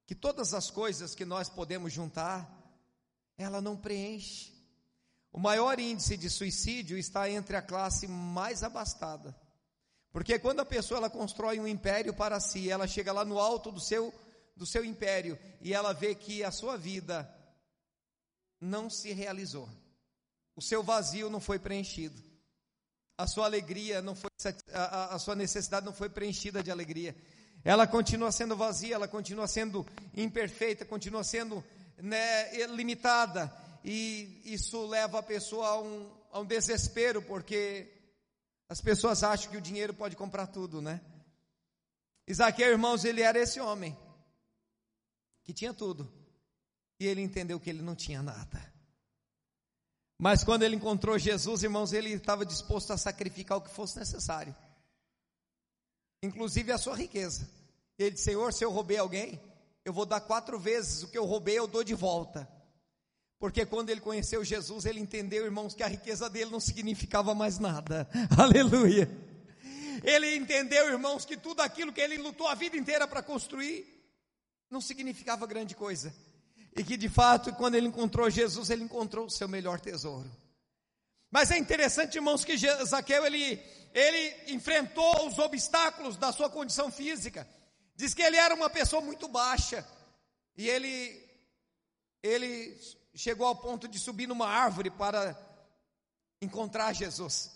que 0.06 0.14
todas 0.14 0.54
as 0.54 0.70
coisas 0.70 1.14
que 1.14 1.24
nós 1.24 1.48
podemos 1.48 1.92
juntar, 1.92 2.48
ela 3.36 3.60
não 3.60 3.76
preenche. 3.76 4.52
O 5.32 5.38
maior 5.38 5.78
índice 5.78 6.16
de 6.16 6.30
suicídio 6.30 6.96
está 6.96 7.28
entre 7.28 7.56
a 7.56 7.62
classe 7.62 8.06
mais 8.06 8.62
abastada. 8.62 9.36
Porque 10.10 10.38
quando 10.38 10.60
a 10.60 10.64
pessoa 10.64 10.98
ela 10.98 11.10
constrói 11.10 11.60
um 11.60 11.68
império 11.68 12.14
para 12.14 12.40
si, 12.40 12.70
ela 12.70 12.86
chega 12.86 13.12
lá 13.12 13.24
no 13.24 13.38
alto 13.38 13.70
do 13.70 13.80
seu 13.80 14.14
do 14.56 14.64
seu 14.64 14.82
império 14.82 15.38
e 15.60 15.74
ela 15.74 15.92
vê 15.92 16.14
que 16.14 16.42
a 16.42 16.50
sua 16.50 16.78
vida 16.78 17.30
não 18.58 18.88
se 18.88 19.12
realizou. 19.12 19.68
O 20.54 20.62
seu 20.62 20.82
vazio 20.82 21.28
não 21.28 21.40
foi 21.40 21.58
preenchido. 21.58 22.22
A 23.18 23.26
sua 23.26 23.44
alegria 23.44 24.00
não 24.00 24.14
foi, 24.14 24.30
a, 24.72 25.14
a 25.14 25.18
sua 25.18 25.34
necessidade 25.34 25.84
não 25.84 25.92
foi 25.92 26.08
preenchida 26.08 26.62
de 26.62 26.70
alegria. 26.70 27.14
Ela 27.66 27.84
continua 27.84 28.30
sendo 28.30 28.54
vazia, 28.54 28.94
ela 28.94 29.08
continua 29.08 29.48
sendo 29.48 29.84
imperfeita, 30.16 30.84
continua 30.84 31.24
sendo 31.24 31.64
né, 31.98 32.64
limitada. 32.68 33.52
E 33.84 34.40
isso 34.44 34.86
leva 34.86 35.18
a 35.18 35.22
pessoa 35.22 35.66
a 35.66 35.80
um, 35.80 36.08
a 36.30 36.38
um 36.38 36.44
desespero, 36.44 37.20
porque 37.22 37.92
as 38.68 38.80
pessoas 38.80 39.24
acham 39.24 39.50
que 39.50 39.56
o 39.56 39.60
dinheiro 39.60 39.92
pode 39.92 40.14
comprar 40.14 40.46
tudo, 40.46 40.80
né? 40.80 41.00
Isaqueu, 42.28 42.68
irmãos, 42.68 43.04
ele 43.04 43.20
era 43.20 43.36
esse 43.36 43.58
homem 43.60 43.98
que 45.42 45.52
tinha 45.52 45.74
tudo. 45.74 46.08
E 47.00 47.06
ele 47.08 47.20
entendeu 47.20 47.58
que 47.58 47.68
ele 47.68 47.82
não 47.82 47.96
tinha 47.96 48.22
nada. 48.22 48.72
Mas 50.16 50.44
quando 50.44 50.62
ele 50.62 50.76
encontrou 50.76 51.18
Jesus, 51.18 51.64
irmãos, 51.64 51.92
ele 51.92 52.10
estava 52.10 52.46
disposto 52.46 52.92
a 52.92 52.96
sacrificar 52.96 53.58
o 53.58 53.60
que 53.60 53.70
fosse 53.70 53.98
necessário, 53.98 54.54
inclusive 56.22 56.70
a 56.70 56.78
sua 56.78 56.94
riqueza. 56.94 57.55
Ele 57.98 58.12
disse: 58.12 58.24
Senhor, 58.24 58.52
se 58.52 58.64
eu 58.64 58.70
roubei 58.70 58.98
alguém, 58.98 59.40
eu 59.84 59.92
vou 59.92 60.04
dar 60.04 60.20
quatro 60.20 60.58
vezes 60.58 61.02
o 61.02 61.08
que 61.08 61.16
eu 61.16 61.24
roubei, 61.24 61.58
eu 61.58 61.66
dou 61.66 61.84
de 61.84 61.94
volta. 61.94 62.48
Porque 63.38 63.66
quando 63.66 63.90
ele 63.90 64.00
conheceu 64.00 64.44
Jesus, 64.44 64.86
ele 64.86 64.98
entendeu, 64.98 65.44
irmãos, 65.44 65.74
que 65.74 65.82
a 65.82 65.88
riqueza 65.88 66.28
dele 66.28 66.50
não 66.50 66.60
significava 66.60 67.34
mais 67.34 67.58
nada. 67.58 68.08
Aleluia. 68.36 69.10
Ele 70.02 70.36
entendeu, 70.36 70.88
irmãos, 70.88 71.24
que 71.24 71.36
tudo 71.36 71.60
aquilo 71.60 71.92
que 71.92 72.00
ele 72.00 72.16
lutou 72.16 72.46
a 72.46 72.54
vida 72.54 72.76
inteira 72.76 73.06
para 73.06 73.22
construir 73.22 73.86
não 74.70 74.80
significava 74.80 75.46
grande 75.46 75.74
coisa. 75.74 76.14
E 76.76 76.84
que 76.84 76.96
de 76.96 77.08
fato, 77.08 77.52
quando 77.54 77.74
ele 77.74 77.86
encontrou 77.86 78.28
Jesus, 78.28 78.70
ele 78.70 78.84
encontrou 78.84 79.26
o 79.26 79.30
seu 79.30 79.48
melhor 79.48 79.80
tesouro. 79.80 80.30
Mas 81.30 81.50
é 81.50 81.58
interessante, 81.58 82.16
irmãos, 82.16 82.44
que 82.44 82.56
Zaqueu 82.56 83.24
ele, 83.24 83.60
ele 83.92 84.52
enfrentou 84.54 85.26
os 85.26 85.38
obstáculos 85.38 86.16
da 86.16 86.32
sua 86.32 86.48
condição 86.48 86.90
física. 86.90 87.46
Diz 87.96 88.14
que 88.14 88.22
ele 88.22 88.36
era 88.36 88.54
uma 88.54 88.70
pessoa 88.70 89.02
muito 89.02 89.26
baixa. 89.26 89.86
E 90.56 90.68
ele, 90.68 91.20
ele 92.22 92.78
chegou 93.14 93.46
ao 93.46 93.56
ponto 93.56 93.88
de 93.88 93.98
subir 93.98 94.26
numa 94.26 94.46
árvore 94.46 94.90
para 94.90 95.36
encontrar 96.40 96.92
Jesus. 96.92 97.50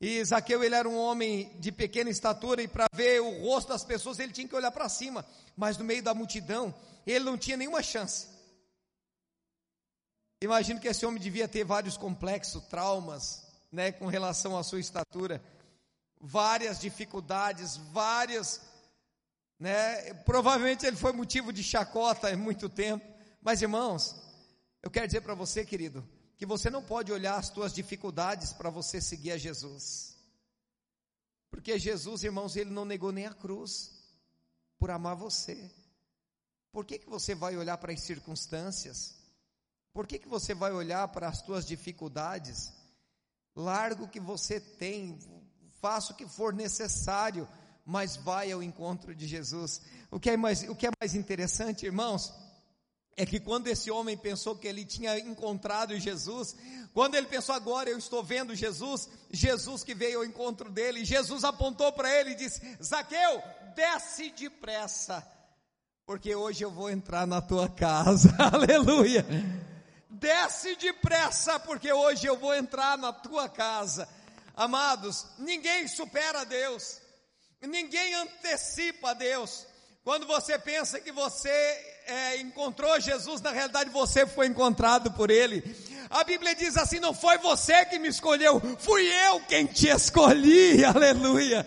E 0.00 0.22
Zaqueu 0.24 0.62
ele 0.62 0.74
era 0.74 0.88
um 0.88 0.98
homem 0.98 1.56
de 1.60 1.70
pequena 1.70 2.10
estatura 2.10 2.62
e 2.62 2.68
para 2.68 2.86
ver 2.92 3.20
o 3.20 3.42
rosto 3.42 3.68
das 3.68 3.84
pessoas 3.84 4.18
ele 4.18 4.32
tinha 4.32 4.48
que 4.48 4.54
olhar 4.54 4.72
para 4.72 4.88
cima, 4.88 5.24
mas 5.56 5.78
no 5.78 5.84
meio 5.84 6.02
da 6.02 6.12
multidão 6.12 6.74
ele 7.06 7.24
não 7.24 7.38
tinha 7.38 7.56
nenhuma 7.56 7.82
chance. 7.82 8.26
Imagino 10.42 10.80
que 10.80 10.88
esse 10.88 11.06
homem 11.06 11.22
devia 11.22 11.46
ter 11.46 11.64
vários 11.64 11.96
complexos, 11.96 12.64
traumas, 12.64 13.46
né, 13.70 13.92
com 13.92 14.06
relação 14.06 14.58
à 14.58 14.64
sua 14.64 14.80
estatura, 14.80 15.40
várias 16.20 16.80
dificuldades, 16.80 17.76
várias, 17.76 18.60
né, 19.62 20.12
provavelmente 20.24 20.84
ele 20.84 20.96
foi 20.96 21.12
motivo 21.12 21.52
de 21.52 21.62
chacota 21.62 22.28
há 22.28 22.36
muito 22.36 22.68
tempo, 22.68 23.06
mas 23.40 23.62
irmãos, 23.62 24.20
eu 24.82 24.90
quero 24.90 25.06
dizer 25.06 25.20
para 25.20 25.36
você, 25.36 25.64
querido, 25.64 26.04
que 26.36 26.44
você 26.44 26.68
não 26.68 26.82
pode 26.82 27.12
olhar 27.12 27.36
as 27.36 27.48
tuas 27.48 27.72
dificuldades 27.72 28.52
para 28.52 28.68
você 28.70 29.00
seguir 29.00 29.30
a 29.30 29.38
Jesus. 29.38 30.16
Porque 31.48 31.78
Jesus, 31.78 32.24
irmãos, 32.24 32.56
ele 32.56 32.70
não 32.70 32.84
negou 32.84 33.12
nem 33.12 33.26
a 33.26 33.32
cruz 33.32 34.02
por 34.80 34.90
amar 34.90 35.14
você. 35.14 35.70
Por 36.72 36.84
que, 36.84 36.98
que 36.98 37.08
você 37.08 37.32
vai 37.32 37.56
olhar 37.56 37.78
para 37.78 37.92
as 37.92 38.00
circunstâncias? 38.00 39.14
Por 39.92 40.08
que, 40.08 40.18
que 40.18 40.28
você 40.28 40.54
vai 40.54 40.72
olhar 40.72 41.06
para 41.06 41.28
as 41.28 41.40
tuas 41.40 41.64
dificuldades? 41.64 42.72
Larga 43.54 44.02
o 44.02 44.08
que 44.08 44.18
você 44.18 44.58
tem, 44.58 45.20
faça 45.80 46.12
o 46.12 46.16
que 46.16 46.26
for 46.26 46.52
necessário, 46.52 47.46
mas 47.84 48.16
vai 48.16 48.52
ao 48.52 48.62
encontro 48.62 49.14
de 49.14 49.26
Jesus. 49.26 49.80
O 50.10 50.20
que 50.20 50.30
é 50.30 50.36
mais, 50.36 50.62
o 50.68 50.74
que 50.74 50.86
é 50.86 50.90
mais 51.00 51.14
interessante, 51.14 51.86
irmãos, 51.86 52.32
é 53.16 53.26
que 53.26 53.38
quando 53.38 53.66
esse 53.66 53.90
homem 53.90 54.16
pensou 54.16 54.56
que 54.56 54.66
ele 54.66 54.84
tinha 54.84 55.18
encontrado 55.18 55.98
Jesus, 55.98 56.56
quando 56.94 57.14
ele 57.14 57.26
pensou 57.26 57.54
agora 57.54 57.90
eu 57.90 57.98
estou 57.98 58.22
vendo 58.22 58.54
Jesus, 58.54 59.08
Jesus 59.30 59.84
que 59.84 59.94
veio 59.94 60.20
ao 60.20 60.24
encontro 60.24 60.70
dele, 60.70 61.04
Jesus 61.04 61.44
apontou 61.44 61.92
para 61.92 62.10
ele 62.20 62.30
e 62.30 62.36
disse: 62.36 62.60
Zaqueu, 62.82 63.42
desce 63.74 64.30
depressa, 64.30 65.26
porque 66.06 66.34
hoje 66.34 66.64
eu 66.64 66.70
vou 66.70 66.88
entrar 66.90 67.26
na 67.26 67.42
tua 67.42 67.68
casa. 67.68 68.34
Aleluia. 68.40 69.26
Desce 70.08 70.76
depressa, 70.76 71.58
porque 71.58 71.92
hoje 71.92 72.26
eu 72.26 72.36
vou 72.36 72.54
entrar 72.54 72.96
na 72.96 73.12
tua 73.12 73.48
casa. 73.48 74.08
Amados, 74.54 75.26
ninguém 75.38 75.88
supera 75.88 76.44
Deus. 76.44 77.01
Ninguém 77.62 78.14
antecipa 78.14 79.14
Deus. 79.14 79.66
Quando 80.04 80.26
você 80.26 80.58
pensa 80.58 80.98
que 80.98 81.12
você 81.12 81.48
é, 82.06 82.36
encontrou 82.38 82.98
Jesus, 83.00 83.40
na 83.40 83.52
realidade 83.52 83.88
você 83.90 84.26
foi 84.26 84.46
encontrado 84.46 85.12
por 85.12 85.30
Ele. 85.30 85.62
A 86.10 86.24
Bíblia 86.24 86.54
diz 86.54 86.76
assim: 86.76 86.98
não 86.98 87.14
foi 87.14 87.38
você 87.38 87.84
que 87.86 87.98
me 87.98 88.08
escolheu, 88.08 88.60
fui 88.78 89.06
eu 89.06 89.40
quem 89.40 89.66
te 89.66 89.88
escolhi, 89.88 90.82
aleluia. 90.84 91.64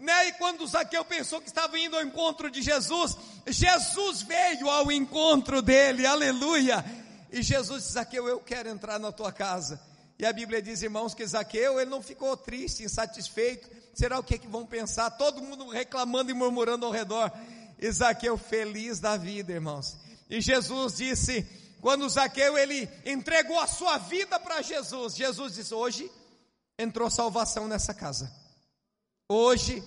Né? 0.00 0.28
E 0.28 0.32
quando 0.34 0.66
Zaqueu 0.66 1.04
pensou 1.04 1.40
que 1.40 1.48
estava 1.48 1.78
indo 1.78 1.96
ao 1.96 2.02
encontro 2.02 2.50
de 2.50 2.62
Jesus, 2.62 3.16
Jesus 3.46 4.22
veio 4.22 4.70
ao 4.70 4.92
encontro 4.92 5.60
dele, 5.60 6.06
aleluia. 6.06 6.84
E 7.32 7.42
Jesus 7.42 7.82
disse: 7.82 7.94
Zaqueu, 7.94 8.28
eu 8.28 8.38
quero 8.38 8.68
entrar 8.68 9.00
na 9.00 9.10
tua 9.10 9.32
casa. 9.32 9.80
E 10.18 10.24
a 10.24 10.32
Bíblia 10.32 10.62
diz, 10.62 10.82
irmãos, 10.82 11.14
que 11.14 11.26
Zaqueu, 11.26 11.80
ele 11.80 11.90
não 11.90 12.02
ficou 12.02 12.36
triste, 12.36 12.84
insatisfeito. 12.84 13.68
Será 13.92 14.18
o 14.18 14.22
que, 14.22 14.38
que 14.38 14.46
vão 14.46 14.64
pensar? 14.64 15.10
Todo 15.10 15.42
mundo 15.42 15.68
reclamando 15.68 16.30
e 16.30 16.34
murmurando 16.34 16.86
ao 16.86 16.92
redor. 16.92 17.32
E 17.78 17.90
Zaqueu 17.90 18.38
feliz 18.38 19.00
da 19.00 19.16
vida, 19.16 19.52
irmãos. 19.52 19.96
E 20.30 20.40
Jesus 20.40 20.96
disse, 20.96 21.46
quando 21.84 22.08
Zaqueu 22.08 22.56
ele 22.56 22.88
entregou 23.04 23.60
a 23.60 23.66
sua 23.66 23.98
vida 23.98 24.40
para 24.40 24.62
Jesus, 24.62 25.14
Jesus 25.14 25.52
disse: 25.52 25.74
Hoje 25.74 26.10
entrou 26.78 27.10
salvação 27.10 27.68
nessa 27.68 27.92
casa. 27.92 28.32
Hoje 29.28 29.84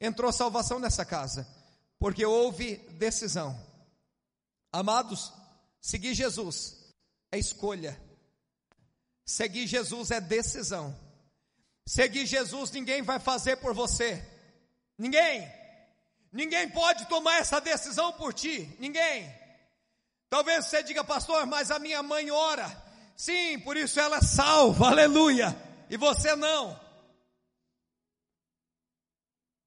entrou 0.00 0.32
salvação 0.32 0.78
nessa 0.78 1.04
casa, 1.04 1.44
porque 1.98 2.24
houve 2.24 2.76
decisão. 2.92 3.60
Amados, 4.72 5.32
seguir 5.80 6.14
Jesus 6.14 6.76
é 7.32 7.40
escolha. 7.40 8.00
Seguir 9.32 9.66
Jesus 9.66 10.10
é 10.10 10.20
decisão. 10.20 10.94
Seguir 11.86 12.26
Jesus 12.26 12.70
ninguém 12.70 13.00
vai 13.00 13.18
fazer 13.18 13.56
por 13.56 13.72
você. 13.72 14.22
Ninguém. 14.98 15.50
Ninguém 16.30 16.68
pode 16.68 17.08
tomar 17.08 17.38
essa 17.38 17.58
decisão 17.58 18.12
por 18.12 18.34
ti. 18.34 18.76
Ninguém. 18.78 19.34
Talvez 20.28 20.66
você 20.66 20.82
diga, 20.82 21.02
pastor, 21.02 21.46
mas 21.46 21.70
a 21.70 21.78
minha 21.78 22.02
mãe 22.02 22.30
ora. 22.30 22.70
Sim, 23.16 23.58
por 23.60 23.74
isso 23.74 23.98
ela 23.98 24.18
é 24.18 24.20
salva. 24.20 24.88
Aleluia. 24.88 25.56
E 25.88 25.96
você 25.96 26.36
não. 26.36 26.78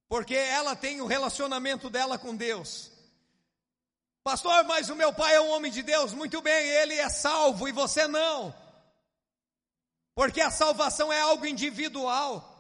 Porque 0.08 0.36
ela 0.36 0.76
tem 0.76 1.02
o 1.02 1.08
relacionamento 1.08 1.90
dela 1.90 2.20
com 2.20 2.36
Deus. 2.36 2.92
Pastor, 4.24 4.64
mas 4.66 4.92
o 4.92 4.96
meu 4.96 5.12
pai 5.12 5.34
é 5.34 5.42
um 5.42 5.50
homem 5.50 5.72
de 5.72 5.82
Deus. 5.82 6.14
Muito 6.14 6.40
bem, 6.40 6.70
ele 6.70 6.94
é 6.94 7.10
salvo 7.10 7.68
e 7.68 7.72
você 7.72 8.08
não. 8.08 8.64
Porque 10.16 10.40
a 10.40 10.50
salvação 10.50 11.12
é 11.12 11.20
algo 11.20 11.46
individual. 11.46 12.54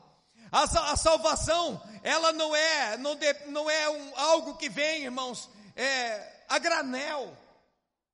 A, 0.51 0.91
a 0.91 0.97
salvação, 0.97 1.81
ela 2.03 2.33
não 2.33 2.53
é, 2.53 2.97
não, 2.97 3.15
de, 3.15 3.33
não 3.47 3.69
é 3.69 3.89
um, 3.89 4.19
algo 4.19 4.55
que 4.55 4.69
vem, 4.69 5.05
irmãos, 5.05 5.49
é, 5.73 6.43
a 6.49 6.59
granel. 6.59 7.35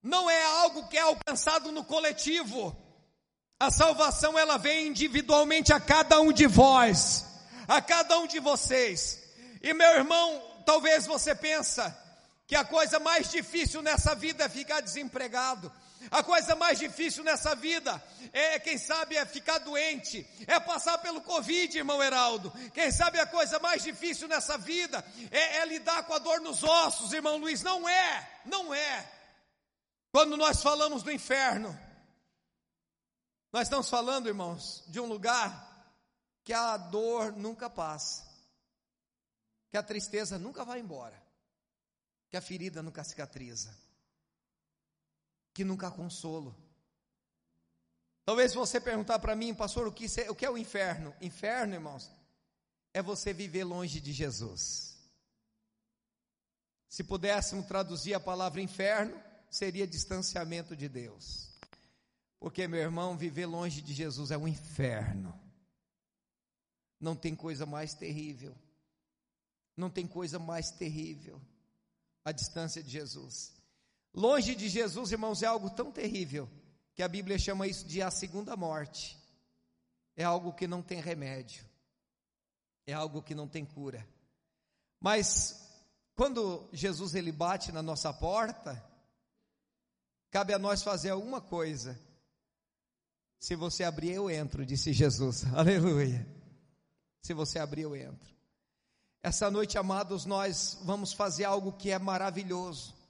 Não 0.03 0.29
é 0.29 0.43
algo 0.43 0.87
que 0.87 0.97
é 0.97 1.01
alcançado 1.01 1.71
no 1.71 1.83
coletivo. 1.83 2.75
A 3.59 3.71
salvação, 3.71 4.37
ela 4.37 4.57
vem 4.57 4.87
individualmente 4.87 5.73
a 5.73 5.79
cada 5.79 6.21
um 6.21 6.31
de 6.31 6.45
vós, 6.47 7.25
a 7.67 7.81
cada 7.81 8.19
um 8.19 8.27
de 8.27 8.39
vocês. 8.39 9.23
E 9.61 9.73
meu 9.73 9.89
irmão, 9.93 10.41
talvez 10.65 11.05
você 11.05 11.33
pensa 11.33 11.95
que 12.47 12.55
a 12.55 12.63
coisa 12.63 12.99
mais 12.99 13.29
difícil 13.29 13.81
nessa 13.81 14.13
vida 14.13 14.43
é 14.43 14.49
ficar 14.49 14.81
desempregado. 14.81 15.71
A 16.09 16.23
coisa 16.23 16.55
mais 16.55 16.79
difícil 16.79 17.23
nessa 17.23 17.53
vida 17.53 18.01
é, 18.33 18.57
quem 18.59 18.77
sabe, 18.77 19.15
é 19.15 19.25
ficar 19.25 19.59
doente, 19.59 20.27
é 20.47 20.59
passar 20.59 20.97
pelo 20.97 21.21
Covid, 21.21 21.77
irmão 21.77 22.01
Heraldo. 22.01 22.51
Quem 22.73 22.91
sabe 22.91 23.19
a 23.19 23.25
coisa 23.27 23.59
mais 23.59 23.83
difícil 23.83 24.27
nessa 24.27 24.57
vida 24.57 25.03
é, 25.29 25.57
é 25.57 25.65
lidar 25.65 26.03
com 26.03 26.13
a 26.13 26.19
dor 26.19 26.41
nos 26.41 26.63
ossos, 26.63 27.13
irmão 27.13 27.37
Luiz. 27.37 27.61
Não 27.61 27.87
é, 27.87 28.41
não 28.45 28.73
é. 28.73 29.11
Quando 30.11 30.35
nós 30.35 30.61
falamos 30.61 31.03
do 31.03 31.11
inferno, 31.11 31.77
nós 33.51 33.63
estamos 33.63 33.89
falando, 33.89 34.27
irmãos, 34.27 34.83
de 34.87 34.99
um 34.99 35.05
lugar 35.05 35.69
que 36.43 36.53
a 36.53 36.77
dor 36.77 37.33
nunca 37.33 37.69
passa, 37.69 38.25
que 39.69 39.77
a 39.77 39.83
tristeza 39.83 40.39
nunca 40.39 40.65
vai 40.65 40.79
embora, 40.79 41.21
que 42.29 42.37
a 42.37 42.41
ferida 42.41 42.81
nunca 42.81 43.03
cicatriza 43.03 43.77
que 45.53 45.63
nunca 45.63 45.91
consolo. 45.91 46.55
Talvez 48.25 48.53
você 48.53 48.79
perguntar 48.79 49.19
para 49.19 49.35
mim, 49.35 49.53
pastor, 49.53 49.87
o 49.87 49.91
que, 49.91 50.05
o 50.29 50.35
que 50.35 50.45
é 50.45 50.49
o 50.49 50.57
inferno? 50.57 51.13
Inferno, 51.19 51.73
irmãos, 51.73 52.09
é 52.93 53.01
você 53.01 53.33
viver 53.33 53.63
longe 53.63 53.99
de 53.99 54.13
Jesus. 54.13 54.97
Se 56.87 57.03
pudéssemos 57.03 57.65
traduzir 57.65 58.13
a 58.13 58.19
palavra 58.19 58.61
inferno, 58.61 59.21
seria 59.49 59.87
distanciamento 59.87 60.75
de 60.75 60.87
Deus. 60.87 61.49
Porque, 62.39 62.67
meu 62.67 62.79
irmão, 62.79 63.17
viver 63.17 63.45
longe 63.45 63.81
de 63.81 63.93
Jesus 63.93 64.31
é 64.31 64.37
um 64.37 64.47
inferno. 64.47 65.37
Não 66.99 67.15
tem 67.15 67.35
coisa 67.35 67.65
mais 67.65 67.93
terrível. 67.93 68.55
Não 69.75 69.89
tem 69.89 70.07
coisa 70.07 70.37
mais 70.37 70.71
terrível. 70.71 71.41
A 72.23 72.31
distância 72.31 72.83
de 72.83 72.89
Jesus. 72.89 73.53
Longe 74.13 74.55
de 74.55 74.67
Jesus, 74.67 75.11
irmãos, 75.11 75.41
é 75.41 75.45
algo 75.45 75.69
tão 75.69 75.91
terrível 75.91 76.49
que 76.93 77.03
a 77.03 77.07
Bíblia 77.07 77.39
chama 77.39 77.67
isso 77.67 77.85
de 77.87 78.01
a 78.01 78.11
segunda 78.11 78.55
morte. 78.57 79.17
É 80.15 80.23
algo 80.23 80.53
que 80.53 80.67
não 80.67 80.81
tem 80.81 80.99
remédio. 80.99 81.65
É 82.85 82.93
algo 82.93 83.21
que 83.21 83.33
não 83.33 83.47
tem 83.47 83.65
cura. 83.65 84.05
Mas 84.99 85.71
quando 86.15 86.69
Jesus 86.73 87.15
ele 87.15 87.31
bate 87.31 87.71
na 87.71 87.81
nossa 87.81 88.13
porta, 88.13 88.83
cabe 90.29 90.53
a 90.53 90.59
nós 90.59 90.83
fazer 90.83 91.11
alguma 91.11 91.39
coisa. 91.39 91.99
Se 93.39 93.55
você 93.55 93.83
abrir, 93.83 94.11
eu 94.11 94.29
entro, 94.29 94.65
disse 94.65 94.93
Jesus. 94.93 95.45
Aleluia. 95.55 96.27
Se 97.21 97.33
você 97.33 97.57
abrir, 97.57 97.83
eu 97.83 97.95
entro. 97.95 98.31
Essa 99.23 99.49
noite, 99.49 99.77
amados, 99.77 100.25
nós 100.25 100.79
vamos 100.83 101.13
fazer 101.13 101.45
algo 101.45 101.71
que 101.73 101.89
é 101.89 101.97
maravilhoso. 101.97 103.00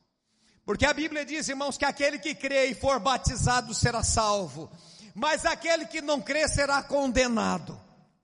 Porque 0.72 0.86
a 0.86 0.94
Bíblia 0.94 1.26
diz, 1.26 1.50
irmãos, 1.50 1.78
que 1.78 1.84
aquele 1.84 2.18
que 2.18 2.34
crê 2.34 2.68
e 2.68 2.74
for 2.74 2.98
batizado 2.98 3.74
será 3.74 4.02
salvo, 4.06 4.72
mas 5.14 5.46
aquele 5.46 5.86
que 5.86 6.02
não 6.02 6.22
crê 6.22 6.48
será 6.48 6.82
condenado. 6.82 7.78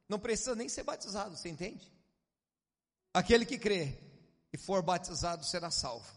Não 0.07 0.17
precisa 0.17 0.55
nem 0.55 0.69
ser 0.69 0.83
batizado, 0.83 1.36
você 1.36 1.49
entende? 1.49 1.91
Aquele 3.13 3.45
que 3.45 3.57
crê 3.57 3.99
e 4.53 4.57
for 4.57 4.81
batizado 4.81 5.43
será 5.45 5.69
salvo. 5.69 6.10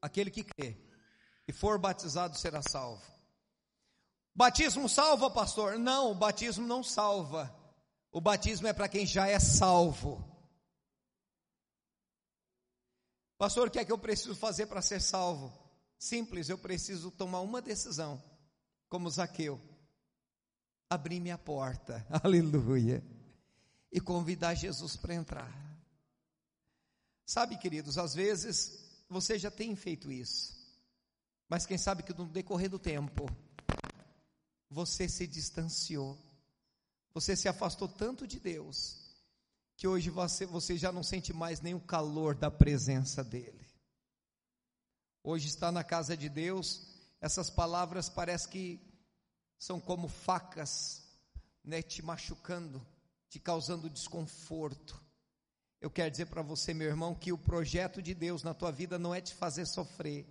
Aquele 0.00 0.30
que 0.30 0.44
crê 0.44 0.76
e 1.48 1.52
for 1.52 1.76
batizado 1.76 2.38
será 2.38 2.62
salvo. 2.62 3.02
Batismo 4.32 4.88
salva, 4.88 5.28
pastor? 5.28 5.76
Não, 5.76 6.12
o 6.12 6.14
batismo 6.14 6.68
não 6.68 6.84
salva. 6.84 7.52
O 8.12 8.20
batismo 8.20 8.68
é 8.68 8.72
para 8.72 8.86
quem 8.86 9.04
já 9.04 9.26
é 9.26 9.40
salvo. 9.40 10.33
Pastor, 13.44 13.68
o 13.68 13.70
que 13.70 13.78
é 13.78 13.84
que 13.84 13.92
eu 13.92 13.98
preciso 13.98 14.34
fazer 14.34 14.64
para 14.64 14.80
ser 14.80 15.02
salvo? 15.02 15.52
Simples, 15.98 16.48
eu 16.48 16.56
preciso 16.56 17.10
tomar 17.10 17.40
uma 17.42 17.60
decisão, 17.60 18.24
como 18.88 19.10
Zaqueu. 19.10 19.60
Abrir 20.88 21.20
minha 21.20 21.36
porta, 21.36 22.06
aleluia, 22.24 23.04
e 23.92 24.00
convidar 24.00 24.54
Jesus 24.54 24.96
para 24.96 25.12
entrar. 25.12 25.52
Sabe, 27.26 27.58
queridos, 27.58 27.98
às 27.98 28.14
vezes 28.14 28.82
você 29.10 29.38
já 29.38 29.50
tem 29.50 29.76
feito 29.76 30.10
isso, 30.10 30.56
mas 31.46 31.66
quem 31.66 31.76
sabe 31.76 32.02
que 32.02 32.14
no 32.14 32.24
decorrer 32.24 32.70
do 32.70 32.78
tempo, 32.78 33.26
você 34.70 35.06
se 35.06 35.26
distanciou, 35.26 36.18
você 37.12 37.36
se 37.36 37.46
afastou 37.46 37.88
tanto 37.88 38.26
de 38.26 38.40
Deus, 38.40 39.03
que 39.76 39.86
hoje 39.88 40.10
você, 40.10 40.46
você 40.46 40.76
já 40.76 40.92
não 40.92 41.02
sente 41.02 41.32
mais 41.32 41.60
nem 41.60 41.74
o 41.74 41.80
calor 41.80 42.34
da 42.34 42.50
presença 42.50 43.24
dEle. 43.24 43.66
Hoje 45.22 45.48
está 45.48 45.72
na 45.72 45.82
casa 45.82 46.16
de 46.16 46.28
Deus, 46.28 46.86
essas 47.20 47.48
palavras 47.48 48.08
parece 48.08 48.48
que 48.48 48.80
são 49.58 49.80
como 49.80 50.08
facas, 50.08 51.02
né, 51.64 51.80
te 51.80 52.02
machucando, 52.02 52.86
te 53.28 53.40
causando 53.40 53.88
desconforto. 53.88 55.02
Eu 55.80 55.90
quero 55.90 56.10
dizer 56.10 56.26
para 56.26 56.42
você, 56.42 56.74
meu 56.74 56.88
irmão, 56.88 57.14
que 57.14 57.32
o 57.32 57.38
projeto 57.38 58.02
de 58.02 58.14
Deus 58.14 58.42
na 58.42 58.54
tua 58.54 58.70
vida 58.70 58.98
não 58.98 59.14
é 59.14 59.20
te 59.20 59.34
fazer 59.34 59.66
sofrer. 59.66 60.26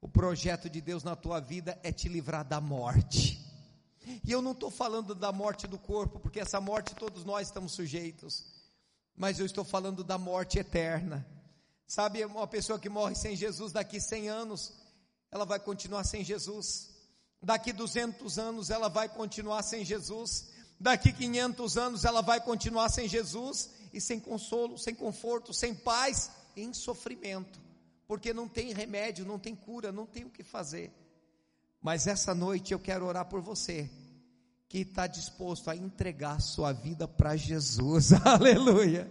O 0.00 0.08
projeto 0.08 0.70
de 0.70 0.80
Deus 0.80 1.04
na 1.04 1.14
tua 1.14 1.40
vida 1.40 1.78
é 1.82 1.92
te 1.92 2.08
livrar 2.08 2.44
da 2.44 2.60
morte. 2.60 3.40
E 4.24 4.30
eu 4.30 4.42
não 4.42 4.52
estou 4.52 4.70
falando 4.70 5.14
da 5.14 5.32
morte 5.32 5.66
do 5.66 5.78
corpo, 5.78 6.18
porque 6.18 6.40
essa 6.40 6.60
morte 6.60 6.94
todos 6.94 7.24
nós 7.24 7.48
estamos 7.48 7.72
sujeitos. 7.72 8.44
Mas 9.16 9.38
eu 9.38 9.46
estou 9.46 9.64
falando 9.64 10.02
da 10.02 10.18
morte 10.18 10.58
eterna. 10.58 11.26
Sabe, 11.86 12.24
uma 12.24 12.46
pessoa 12.46 12.78
que 12.78 12.88
morre 12.88 13.14
sem 13.14 13.36
Jesus 13.36 13.72
daqui 13.72 14.00
100 14.00 14.28
anos, 14.28 14.72
ela 15.30 15.44
vai 15.44 15.60
continuar 15.60 16.04
sem 16.04 16.24
Jesus. 16.24 16.90
Daqui 17.42 17.72
200 17.72 18.38
anos 18.38 18.70
ela 18.70 18.88
vai 18.88 19.08
continuar 19.08 19.62
sem 19.62 19.84
Jesus. 19.84 20.48
Daqui 20.78 21.12
500 21.12 21.76
anos 21.76 22.04
ela 22.04 22.22
vai 22.22 22.40
continuar 22.40 22.88
sem 22.88 23.08
Jesus 23.08 23.70
e 23.92 24.00
sem 24.00 24.18
consolo, 24.18 24.78
sem 24.78 24.94
conforto, 24.94 25.52
sem 25.52 25.74
paz, 25.74 26.30
em 26.56 26.72
sofrimento, 26.72 27.60
porque 28.06 28.32
não 28.32 28.48
tem 28.48 28.72
remédio, 28.72 29.24
não 29.24 29.38
tem 29.38 29.54
cura, 29.54 29.92
não 29.92 30.06
tem 30.06 30.24
o 30.24 30.30
que 30.30 30.42
fazer. 30.42 30.92
Mas 31.80 32.06
essa 32.06 32.34
noite 32.34 32.72
eu 32.72 32.78
quero 32.78 33.06
orar 33.06 33.26
por 33.26 33.40
você, 33.40 33.88
que 34.72 34.78
está 34.78 35.06
disposto 35.06 35.68
a 35.68 35.76
entregar 35.76 36.40
sua 36.40 36.72
vida 36.72 37.06
para 37.06 37.36
Jesus, 37.36 38.10
aleluia 38.24 39.06